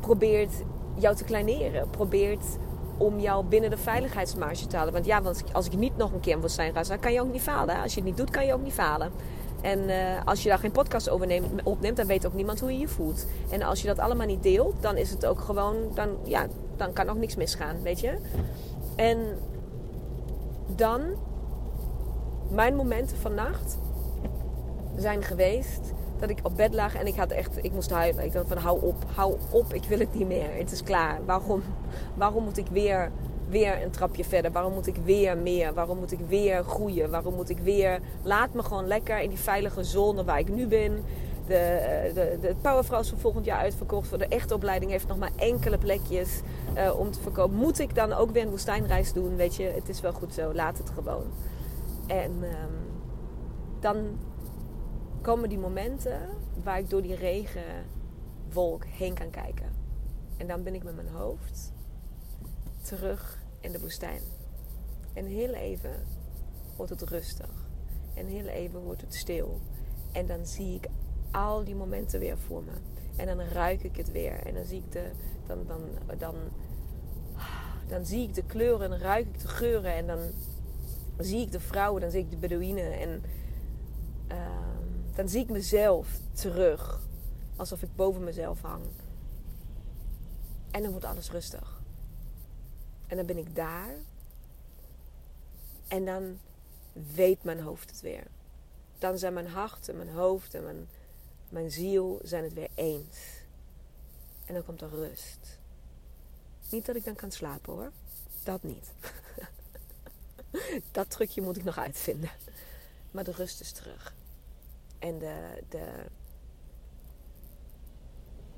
probeert 0.00 0.52
jou 0.94 1.16
te 1.16 1.24
kleineren. 1.24 1.90
Probeert 1.90 2.44
om 2.96 3.20
jou 3.20 3.44
binnen 3.44 3.70
de 3.70 3.76
veiligheidsmarge 3.76 4.66
te 4.66 4.76
halen. 4.76 4.92
Want 4.92 5.04
ja, 5.04 5.22
want 5.22 5.44
als 5.52 5.66
ik 5.66 5.76
niet 5.76 5.96
nog 5.96 6.12
een 6.12 6.20
keer 6.20 6.40
wil 6.40 6.48
zijn 6.48 6.72
dan 6.72 6.98
kan 7.00 7.12
je 7.12 7.20
ook 7.20 7.32
niet 7.32 7.42
falen. 7.42 7.82
Als 7.82 7.94
je 7.94 8.00
het 8.00 8.08
niet 8.08 8.16
doet, 8.16 8.30
kan 8.30 8.46
je 8.46 8.52
ook 8.54 8.62
niet 8.62 8.72
falen. 8.72 9.10
En 9.60 9.78
uh, 9.78 9.94
als 10.24 10.42
je 10.42 10.48
daar 10.48 10.58
geen 10.58 10.72
podcast 10.72 11.08
over 11.08 11.26
neemt, 11.26 11.62
opneemt, 11.62 11.96
dan 11.96 12.06
weet 12.06 12.26
ook 12.26 12.34
niemand 12.34 12.60
hoe 12.60 12.72
je 12.72 12.78
je 12.78 12.88
voelt. 12.88 13.26
En 13.50 13.62
als 13.62 13.80
je 13.80 13.86
dat 13.86 13.98
allemaal 13.98 14.26
niet 14.26 14.42
deelt, 14.42 14.74
dan 14.80 14.96
is 14.96 15.10
het 15.10 15.26
ook 15.26 15.40
gewoon, 15.40 15.76
dan, 15.94 16.08
ja, 16.24 16.46
dan 16.76 16.92
kan 16.92 17.08
ook 17.08 17.16
niks 17.16 17.36
misgaan, 17.36 17.82
weet 17.82 18.00
je. 18.00 18.16
En 18.96 19.18
dan, 20.76 21.00
mijn 22.50 22.76
momenten 22.76 23.16
vannacht 23.16 23.78
zijn 24.96 25.22
geweest 25.22 25.92
dat 26.18 26.30
ik 26.30 26.38
op 26.42 26.56
bed 26.56 26.74
lag 26.74 26.94
en 26.94 27.06
ik 27.06 27.14
had 27.14 27.30
echt, 27.30 27.64
ik 27.64 27.72
moest 27.72 27.90
huilen. 27.90 28.24
Ik 28.24 28.32
dacht 28.32 28.48
van 28.48 28.56
hou 28.56 28.82
op, 28.82 29.04
hou 29.14 29.36
op, 29.50 29.74
ik 29.74 29.84
wil 29.84 29.98
het 29.98 30.14
niet 30.14 30.26
meer. 30.26 30.48
Het 30.52 30.72
is 30.72 30.82
klaar. 30.82 31.18
Waarom, 31.24 31.62
waarom 32.14 32.44
moet 32.44 32.58
ik 32.58 32.66
weer, 32.70 33.10
weer 33.48 33.82
een 33.82 33.90
trapje 33.90 34.24
verder? 34.24 34.52
Waarom 34.52 34.72
moet 34.72 34.86
ik 34.86 34.96
weer 35.04 35.36
meer? 35.36 35.74
Waarom 35.74 35.98
moet 35.98 36.12
ik 36.12 36.20
weer 36.28 36.64
groeien? 36.64 37.10
Waarom 37.10 37.34
moet 37.34 37.50
ik 37.50 37.58
weer, 37.58 38.00
laat 38.22 38.54
me 38.54 38.62
gewoon 38.62 38.86
lekker 38.86 39.20
in 39.20 39.28
die 39.28 39.38
veilige 39.38 39.84
zone 39.84 40.24
waar 40.24 40.38
ik 40.38 40.48
nu 40.48 40.66
ben. 40.66 41.04
De, 41.46 42.10
de, 42.14 42.38
de 42.40 42.54
Powervrouws 42.60 43.08
van 43.08 43.18
volgend 43.18 43.44
jaar 43.44 43.58
uitverkocht. 43.58 44.08
Voor 44.08 44.18
de 44.18 44.26
echte 44.26 44.54
opleiding 44.54 44.90
heeft 44.90 45.08
nog 45.08 45.18
maar 45.18 45.32
enkele 45.36 45.78
plekjes 45.78 46.40
uh, 46.76 46.98
om 46.98 47.10
te 47.10 47.20
verkopen. 47.20 47.56
Moet 47.56 47.78
ik 47.78 47.94
dan 47.94 48.12
ook 48.12 48.30
weer 48.30 48.42
een 48.42 48.50
woestijnreis 48.50 49.12
doen? 49.12 49.36
Weet 49.36 49.56
je, 49.56 49.62
het 49.62 49.88
is 49.88 50.00
wel 50.00 50.12
goed 50.12 50.34
zo. 50.34 50.54
Laat 50.54 50.78
het 50.78 50.90
gewoon. 50.90 51.24
En 52.06 52.30
um, 52.30 53.00
dan 53.80 53.96
komen 55.22 55.48
die 55.48 55.58
momenten 55.58 56.28
waar 56.62 56.78
ik 56.78 56.90
door 56.90 57.02
die 57.02 57.14
regenwolk 57.14 58.84
heen 58.84 59.14
kan 59.14 59.30
kijken. 59.30 59.72
En 60.36 60.46
dan 60.46 60.62
ben 60.62 60.74
ik 60.74 60.82
met 60.82 60.94
mijn 60.94 61.08
hoofd 61.08 61.72
terug 62.82 63.38
in 63.60 63.72
de 63.72 63.80
woestijn. 63.80 64.20
En 65.12 65.26
heel 65.26 65.52
even 65.52 65.90
wordt 66.76 66.90
het 66.90 67.02
rustig. 67.02 67.50
En 68.14 68.26
heel 68.26 68.46
even 68.46 68.80
wordt 68.80 69.00
het 69.00 69.14
stil. 69.14 69.60
En 70.12 70.26
dan 70.26 70.46
zie 70.46 70.74
ik 70.74 70.86
al 71.30 71.64
die 71.64 71.74
momenten 71.74 72.20
weer 72.20 72.38
voor 72.38 72.62
me. 72.62 72.72
En 73.16 73.26
dan 73.26 73.46
ruik 73.46 73.82
ik 73.82 73.96
het 73.96 74.10
weer. 74.12 74.46
En 74.46 74.54
dan 74.54 74.64
zie 74.64 74.78
ik 74.78 74.92
de. 74.92 75.10
Dan, 75.46 75.66
dan, 75.66 75.80
dan, 76.18 76.34
dan 77.88 78.04
zie 78.04 78.22
ik 78.22 78.34
de 78.34 78.44
kleuren 78.44 78.92
en 78.92 78.98
ruik 78.98 79.26
ik 79.26 79.40
de 79.40 79.48
geuren. 79.48 79.94
En 79.94 80.06
dan 80.06 80.18
zie 81.18 81.40
ik 81.40 81.52
de 81.52 81.60
vrouwen, 81.60 82.00
dan 82.00 82.10
zie 82.10 82.20
ik 82.20 82.30
de 82.30 82.36
Bedouinen. 82.36 82.92
En 82.98 83.22
dan 85.14 85.28
zie 85.28 85.40
ik 85.40 85.48
mezelf 85.48 86.08
terug. 86.32 87.00
Alsof 87.56 87.82
ik 87.82 87.96
boven 87.96 88.24
mezelf 88.24 88.60
hang. 88.60 88.84
En 90.70 90.82
dan 90.82 90.90
wordt 90.90 91.06
alles 91.06 91.30
rustig. 91.30 91.80
En 93.06 93.16
dan 93.16 93.26
ben 93.26 93.38
ik 93.38 93.56
daar. 93.56 93.96
En 95.88 96.04
dan 96.04 96.38
weet 96.92 97.44
mijn 97.44 97.60
hoofd 97.60 97.90
het 97.90 98.00
weer. 98.00 98.26
Dan 98.98 99.18
zijn 99.18 99.32
mijn 99.32 99.48
hart 99.48 99.88
en 99.88 99.96
mijn 99.96 100.10
hoofd 100.10 100.54
en 100.54 100.62
mijn, 100.62 100.88
mijn 101.48 101.70
ziel 101.70 102.20
zijn 102.22 102.44
het 102.44 102.52
weer 102.52 102.70
eens. 102.74 103.18
En 104.46 104.54
dan 104.54 104.64
komt 104.64 104.80
er 104.80 104.88
rust. 104.88 105.58
Niet 106.70 106.86
dat 106.86 106.96
ik 106.96 107.04
dan 107.04 107.14
kan 107.14 107.30
slapen 107.30 107.72
hoor. 107.72 107.92
Dat 108.42 108.62
niet. 108.62 108.92
dat 110.92 111.10
trucje 111.10 111.42
moet 111.42 111.56
ik 111.56 111.64
nog 111.64 111.78
uitvinden. 111.78 112.30
Maar 113.10 113.24
de 113.24 113.32
rust 113.32 113.60
is 113.60 113.72
terug 113.72 114.14
en 115.02 115.18
de, 115.18 115.62
de. 115.68 115.84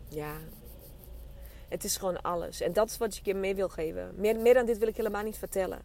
Ja. 0.08 0.36
Het 1.68 1.84
is 1.84 1.96
gewoon 1.96 2.22
alles. 2.22 2.60
En 2.60 2.72
dat 2.72 2.88
is 2.88 2.96
wat 2.96 3.14
ik 3.14 3.24
je 3.24 3.34
mee 3.34 3.54
wil 3.54 3.68
geven. 3.68 4.14
Meer, 4.16 4.38
meer 4.40 4.54
dan 4.54 4.66
dit 4.66 4.78
wil 4.78 4.88
ik 4.88 4.96
helemaal 4.96 5.22
niet 5.22 5.38
vertellen. 5.38 5.82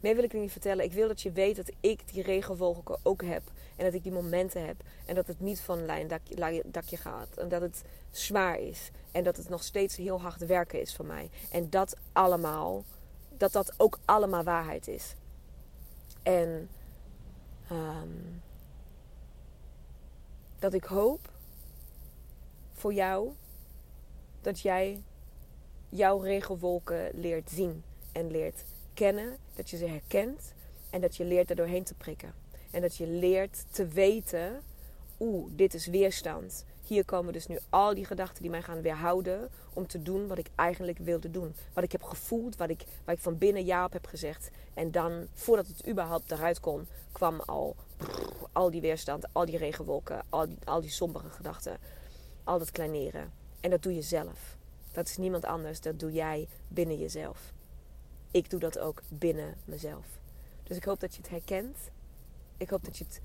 Meer 0.00 0.14
wil 0.14 0.24
ik 0.24 0.32
niet 0.32 0.52
vertellen. 0.52 0.84
Ik 0.84 0.92
wil 0.92 1.08
dat 1.08 1.20
je 1.20 1.32
weet 1.32 1.56
dat 1.56 1.70
ik 1.80 2.12
die 2.12 2.22
regenwolken 2.22 2.98
ook 3.02 3.22
heb. 3.22 3.42
En 3.76 3.84
dat 3.84 3.94
ik 3.94 4.02
die 4.02 4.12
momenten 4.12 4.66
heb. 4.66 4.76
En 5.06 5.14
dat 5.14 5.26
het 5.26 5.40
niet 5.40 5.60
van 5.60 5.86
lijn 5.86 6.08
dakje, 6.08 6.62
dakje 6.66 6.96
gaat. 6.96 7.36
En 7.36 7.48
dat 7.48 7.60
het 7.60 7.82
zwaar 8.10 8.60
is. 8.60 8.90
En 9.12 9.24
dat 9.24 9.36
het 9.36 9.48
nog 9.48 9.62
steeds 9.62 9.96
heel 9.96 10.20
hard 10.20 10.46
werken 10.46 10.80
is 10.80 10.94
voor 10.94 11.06
mij. 11.06 11.30
En 11.50 11.70
dat 11.70 11.96
allemaal, 12.12 12.84
dat 13.36 13.52
dat 13.52 13.74
ook 13.76 13.98
allemaal 14.04 14.44
waarheid 14.44 14.88
is. 14.88 15.14
En 16.22 16.68
ehm, 17.68 18.08
dat 20.58 20.72
ik 20.72 20.84
hoop 20.84 21.30
voor 22.72 22.92
jou 22.94 23.32
dat 24.40 24.60
jij 24.60 25.02
jouw 25.88 26.18
regenwolken 26.18 27.10
leert 27.14 27.50
zien 27.50 27.82
en 28.12 28.30
leert 28.30 28.64
kennen, 28.94 29.36
dat 29.54 29.70
je 29.70 29.76
ze 29.76 29.86
herkent 29.86 30.52
en 30.90 31.00
dat 31.00 31.16
je 31.16 31.24
leert 31.24 31.50
er 31.50 31.56
doorheen 31.56 31.84
te 31.84 31.94
prikken. 31.94 32.34
En 32.70 32.80
dat 32.80 32.96
je 32.96 33.06
leert 33.06 33.64
te 33.70 33.86
weten, 33.86 34.62
oeh, 35.20 35.50
dit 35.50 35.74
is 35.74 35.86
weerstand. 35.86 36.64
Hier 36.82 37.04
komen 37.04 37.32
dus 37.32 37.46
nu 37.46 37.58
al 37.70 37.94
die 37.94 38.04
gedachten 38.04 38.42
die 38.42 38.50
mij 38.50 38.62
gaan 38.62 38.82
weerhouden 38.82 39.50
om 39.72 39.86
te 39.86 40.02
doen 40.02 40.26
wat 40.26 40.38
ik 40.38 40.48
eigenlijk 40.54 40.98
wilde 40.98 41.30
doen. 41.30 41.54
Wat 41.72 41.84
ik 41.84 41.92
heb 41.92 42.02
gevoeld, 42.02 42.56
wat 42.56 42.70
ik, 42.70 42.84
waar 43.04 43.14
ik 43.14 43.20
van 43.20 43.38
binnen 43.38 43.64
ja 43.64 43.84
op 43.84 43.92
heb 43.92 44.06
gezegd. 44.06 44.50
En 44.74 44.90
dan, 44.90 45.26
voordat 45.32 45.66
het 45.66 45.88
überhaupt 45.88 46.30
eruit 46.30 46.60
kon, 46.60 46.86
kwam 47.12 47.40
al 47.40 47.76
al 48.52 48.70
die 48.70 48.80
weerstand, 48.80 49.26
al 49.32 49.44
die 49.44 49.56
regenwolken, 49.56 50.22
al 50.28 50.46
die, 50.46 50.58
al 50.64 50.80
die 50.80 50.90
sombere 50.90 51.28
gedachten. 51.28 51.78
Al 52.44 52.58
dat 52.58 52.70
kleineren. 52.70 53.32
En 53.60 53.70
dat 53.70 53.82
doe 53.82 53.94
je 53.94 54.02
zelf. 54.02 54.56
Dat 54.92 55.08
is 55.08 55.16
niemand 55.16 55.44
anders, 55.44 55.80
dat 55.80 55.98
doe 55.98 56.12
jij 56.12 56.48
binnen 56.68 56.98
jezelf. 56.98 57.52
Ik 58.30 58.50
doe 58.50 58.60
dat 58.60 58.78
ook 58.78 59.02
binnen 59.08 59.54
mezelf. 59.64 60.06
Dus 60.62 60.76
ik 60.76 60.84
hoop 60.84 61.00
dat 61.00 61.14
je 61.14 61.20
het 61.20 61.30
herkent. 61.30 61.76
Ik 62.56 62.70
hoop 62.70 62.84
dat 62.84 62.96
je 62.96 63.04
het, 63.04 63.20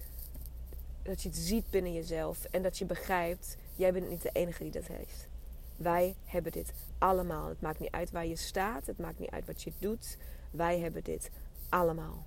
dat 1.04 1.22
je 1.22 1.30
het 1.30 1.38
ziet 1.38 1.70
binnen 1.70 1.94
jezelf. 1.94 2.44
En 2.44 2.62
dat 2.62 2.78
je 2.78 2.86
begrijpt, 2.86 3.58
jij 3.76 3.94
bent 3.94 4.10
niet 4.10 4.22
de 4.22 4.30
enige 4.34 4.64
die 4.64 4.72
dat 4.72 4.88
heeft. 4.88 5.28
Wij 5.76 6.16
hebben 6.26 6.52
dit 6.52 6.74
allemaal. 6.98 7.48
Het 7.48 7.62
maakt 7.62 7.80
niet 7.80 7.92
uit 7.92 8.12
waar 8.12 8.26
je 8.26 8.36
staat. 8.36 8.86
Het 8.86 8.98
maakt 8.98 9.20
niet 9.20 9.30
uit 9.30 9.46
wat 9.46 9.62
je 9.62 9.72
doet. 9.80 10.18
Wij 10.52 10.80
hebben 10.80 11.04
dit 11.04 11.30
allemaal. 11.70 12.26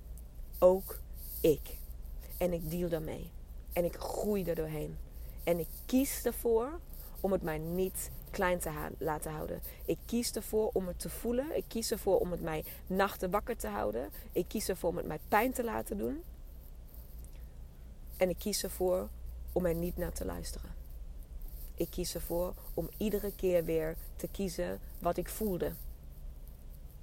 Ook 0.59 0.99
ik. 1.41 1.77
En 2.37 2.53
ik 2.53 2.69
deal 2.71 2.89
daarmee. 2.89 3.31
En 3.73 3.85
ik 3.85 3.95
groei 3.95 4.43
er 4.43 4.55
doorheen. 4.55 4.97
En 5.43 5.59
ik 5.59 5.67
kies 5.85 6.25
ervoor 6.25 6.79
om 7.19 7.31
het 7.31 7.41
mij 7.41 7.57
niet 7.57 8.11
klein 8.31 8.59
te 8.59 8.71
laten 8.97 9.31
houden. 9.31 9.61
Ik 9.85 9.97
kies 10.05 10.31
ervoor 10.31 10.69
om 10.73 10.87
het 10.87 10.99
te 10.99 11.09
voelen. 11.09 11.57
Ik 11.57 11.63
kies 11.67 11.91
ervoor 11.91 12.19
om 12.19 12.31
het 12.31 12.41
mij 12.41 12.63
nachten 12.87 13.31
wakker 13.31 13.57
te 13.57 13.67
houden. 13.67 14.09
Ik 14.31 14.45
kies 14.47 14.69
ervoor 14.69 14.89
om 14.89 14.97
het 14.97 15.07
mij 15.07 15.19
pijn 15.27 15.53
te 15.53 15.63
laten 15.63 15.97
doen. 15.97 16.23
En 18.17 18.29
ik 18.29 18.37
kies 18.37 18.63
ervoor 18.63 19.09
om 19.51 19.65
er 19.65 19.75
niet 19.75 19.97
naar 19.97 20.11
te 20.11 20.25
luisteren. 20.25 20.73
Ik 21.75 21.89
kies 21.89 22.15
ervoor 22.15 22.53
om 22.73 22.89
iedere 22.97 23.35
keer 23.35 23.65
weer 23.65 23.95
te 24.15 24.27
kiezen 24.27 24.79
wat 24.99 25.17
ik 25.17 25.29
voelde. 25.29 25.73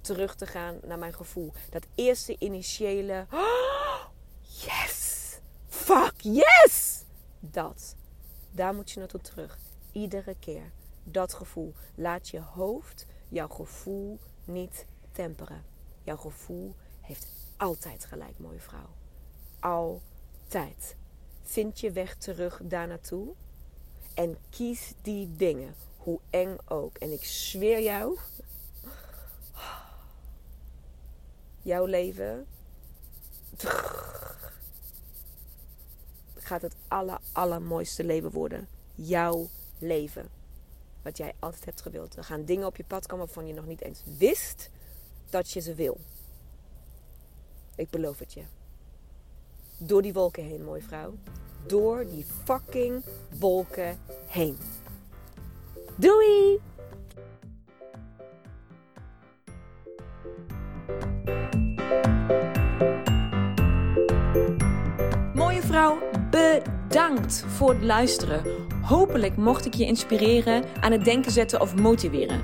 Terug 0.01 0.35
te 0.35 0.45
gaan 0.45 0.79
naar 0.83 0.99
mijn 0.99 1.13
gevoel. 1.13 1.51
Dat 1.69 1.85
eerste 1.95 2.35
initiële. 2.39 3.25
Oh, 3.31 4.05
yes! 4.41 5.02
Fuck 5.83 6.13
yes! 6.21 7.03
Dat. 7.39 7.95
Daar 8.51 8.75
moet 8.75 8.91
je 8.91 8.99
naartoe 8.99 9.21
terug. 9.21 9.57
Iedere 9.91 10.35
keer 10.39 10.71
dat 11.03 11.33
gevoel. 11.33 11.73
Laat 11.95 12.29
je 12.29 12.39
hoofd 12.39 13.05
jouw 13.29 13.47
gevoel 13.47 14.19
niet 14.45 14.85
temperen. 15.11 15.63
Jouw 16.03 16.17
gevoel 16.17 16.75
heeft 17.01 17.27
altijd 17.57 18.05
gelijk, 18.05 18.39
mooie 18.39 18.59
vrouw. 18.59 18.89
Altijd. 19.59 20.95
Vind 21.41 21.79
je 21.79 21.91
weg 21.91 22.15
terug 22.15 22.61
daar 22.63 22.87
naartoe. 22.87 23.33
En 24.13 24.37
kies 24.49 24.93
die 25.01 25.35
dingen, 25.35 25.75
hoe 25.97 26.19
eng 26.29 26.57
ook. 26.65 26.97
En 26.97 27.11
ik 27.11 27.23
zweer 27.23 27.81
jou, 27.81 28.17
jouw 31.61 31.85
leven 31.85 32.47
gaat 36.45 36.61
het 36.61 36.75
aller, 36.87 37.19
allermooiste 37.31 38.03
leven 38.03 38.31
worden. 38.31 38.67
Jouw 38.95 39.47
leven 39.79 40.29
wat 41.01 41.17
jij 41.17 41.33
altijd 41.39 41.65
hebt 41.65 41.81
gewild. 41.81 42.15
Er 42.15 42.23
gaan 42.23 42.45
dingen 42.45 42.67
op 42.67 42.77
je 42.77 42.83
pad 42.83 43.07
komen 43.07 43.25
waarvan 43.25 43.47
je 43.47 43.53
nog 43.53 43.65
niet 43.65 43.81
eens 43.81 44.03
wist 44.17 44.69
dat 45.29 45.51
je 45.51 45.59
ze 45.59 45.75
wil. 45.75 45.97
Ik 47.75 47.89
beloof 47.89 48.19
het 48.19 48.33
je. 48.33 48.43
Door 49.77 50.01
die 50.01 50.13
wolken 50.13 50.43
heen, 50.43 50.63
mooie 50.63 50.81
vrouw. 50.81 51.13
Door 51.67 52.05
die 52.05 52.25
fucking 52.43 53.03
wolken 53.39 53.99
heen. 54.27 54.57
Doei! 55.95 56.59
Mooie 65.33 65.61
vrouw, 65.61 65.99
bedankt 66.93 67.45
voor 67.47 67.69
het 67.69 67.83
luisteren. 67.83 68.43
Hopelijk 68.81 69.37
mocht 69.37 69.65
ik 69.65 69.73
je 69.73 69.85
inspireren, 69.85 70.63
aan 70.79 70.91
het 70.91 71.05
denken 71.05 71.31
zetten 71.31 71.61
of 71.61 71.75
motiveren. 71.75 72.41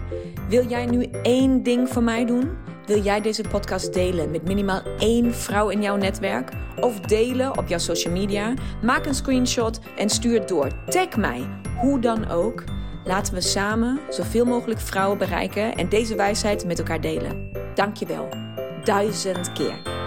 Wil 0.47 0.67
jij 0.67 0.85
nu 0.85 1.03
één 1.23 1.63
ding 1.63 1.89
voor 1.89 2.03
mij 2.03 2.25
doen? 2.25 2.49
Wil 2.85 3.01
jij 3.01 3.21
deze 3.21 3.43
podcast 3.49 3.93
delen 3.93 4.31
met 4.31 4.47
minimaal 4.47 4.81
één 4.97 5.33
vrouw 5.33 5.69
in 5.69 5.81
jouw 5.81 5.95
netwerk? 5.95 6.51
Of 6.79 6.99
delen 6.99 7.57
op 7.57 7.67
jouw 7.67 7.77
social 7.77 8.13
media? 8.13 8.53
Maak 8.81 9.05
een 9.05 9.15
screenshot 9.15 9.79
en 9.97 10.09
stuur 10.09 10.39
het 10.39 10.47
door. 10.47 10.71
Tag 10.85 11.17
mij, 11.17 11.47
hoe 11.77 11.99
dan 11.99 12.29
ook. 12.29 12.63
Laten 13.03 13.33
we 13.33 13.41
samen 13.41 13.99
zoveel 14.09 14.45
mogelijk 14.45 14.79
vrouwen 14.79 15.17
bereiken 15.17 15.75
en 15.75 15.89
deze 15.89 16.15
wijsheid 16.15 16.65
met 16.65 16.79
elkaar 16.79 17.01
delen. 17.01 17.51
Dankjewel. 17.75 18.29
Duizend 18.83 19.51
keer. 19.51 19.98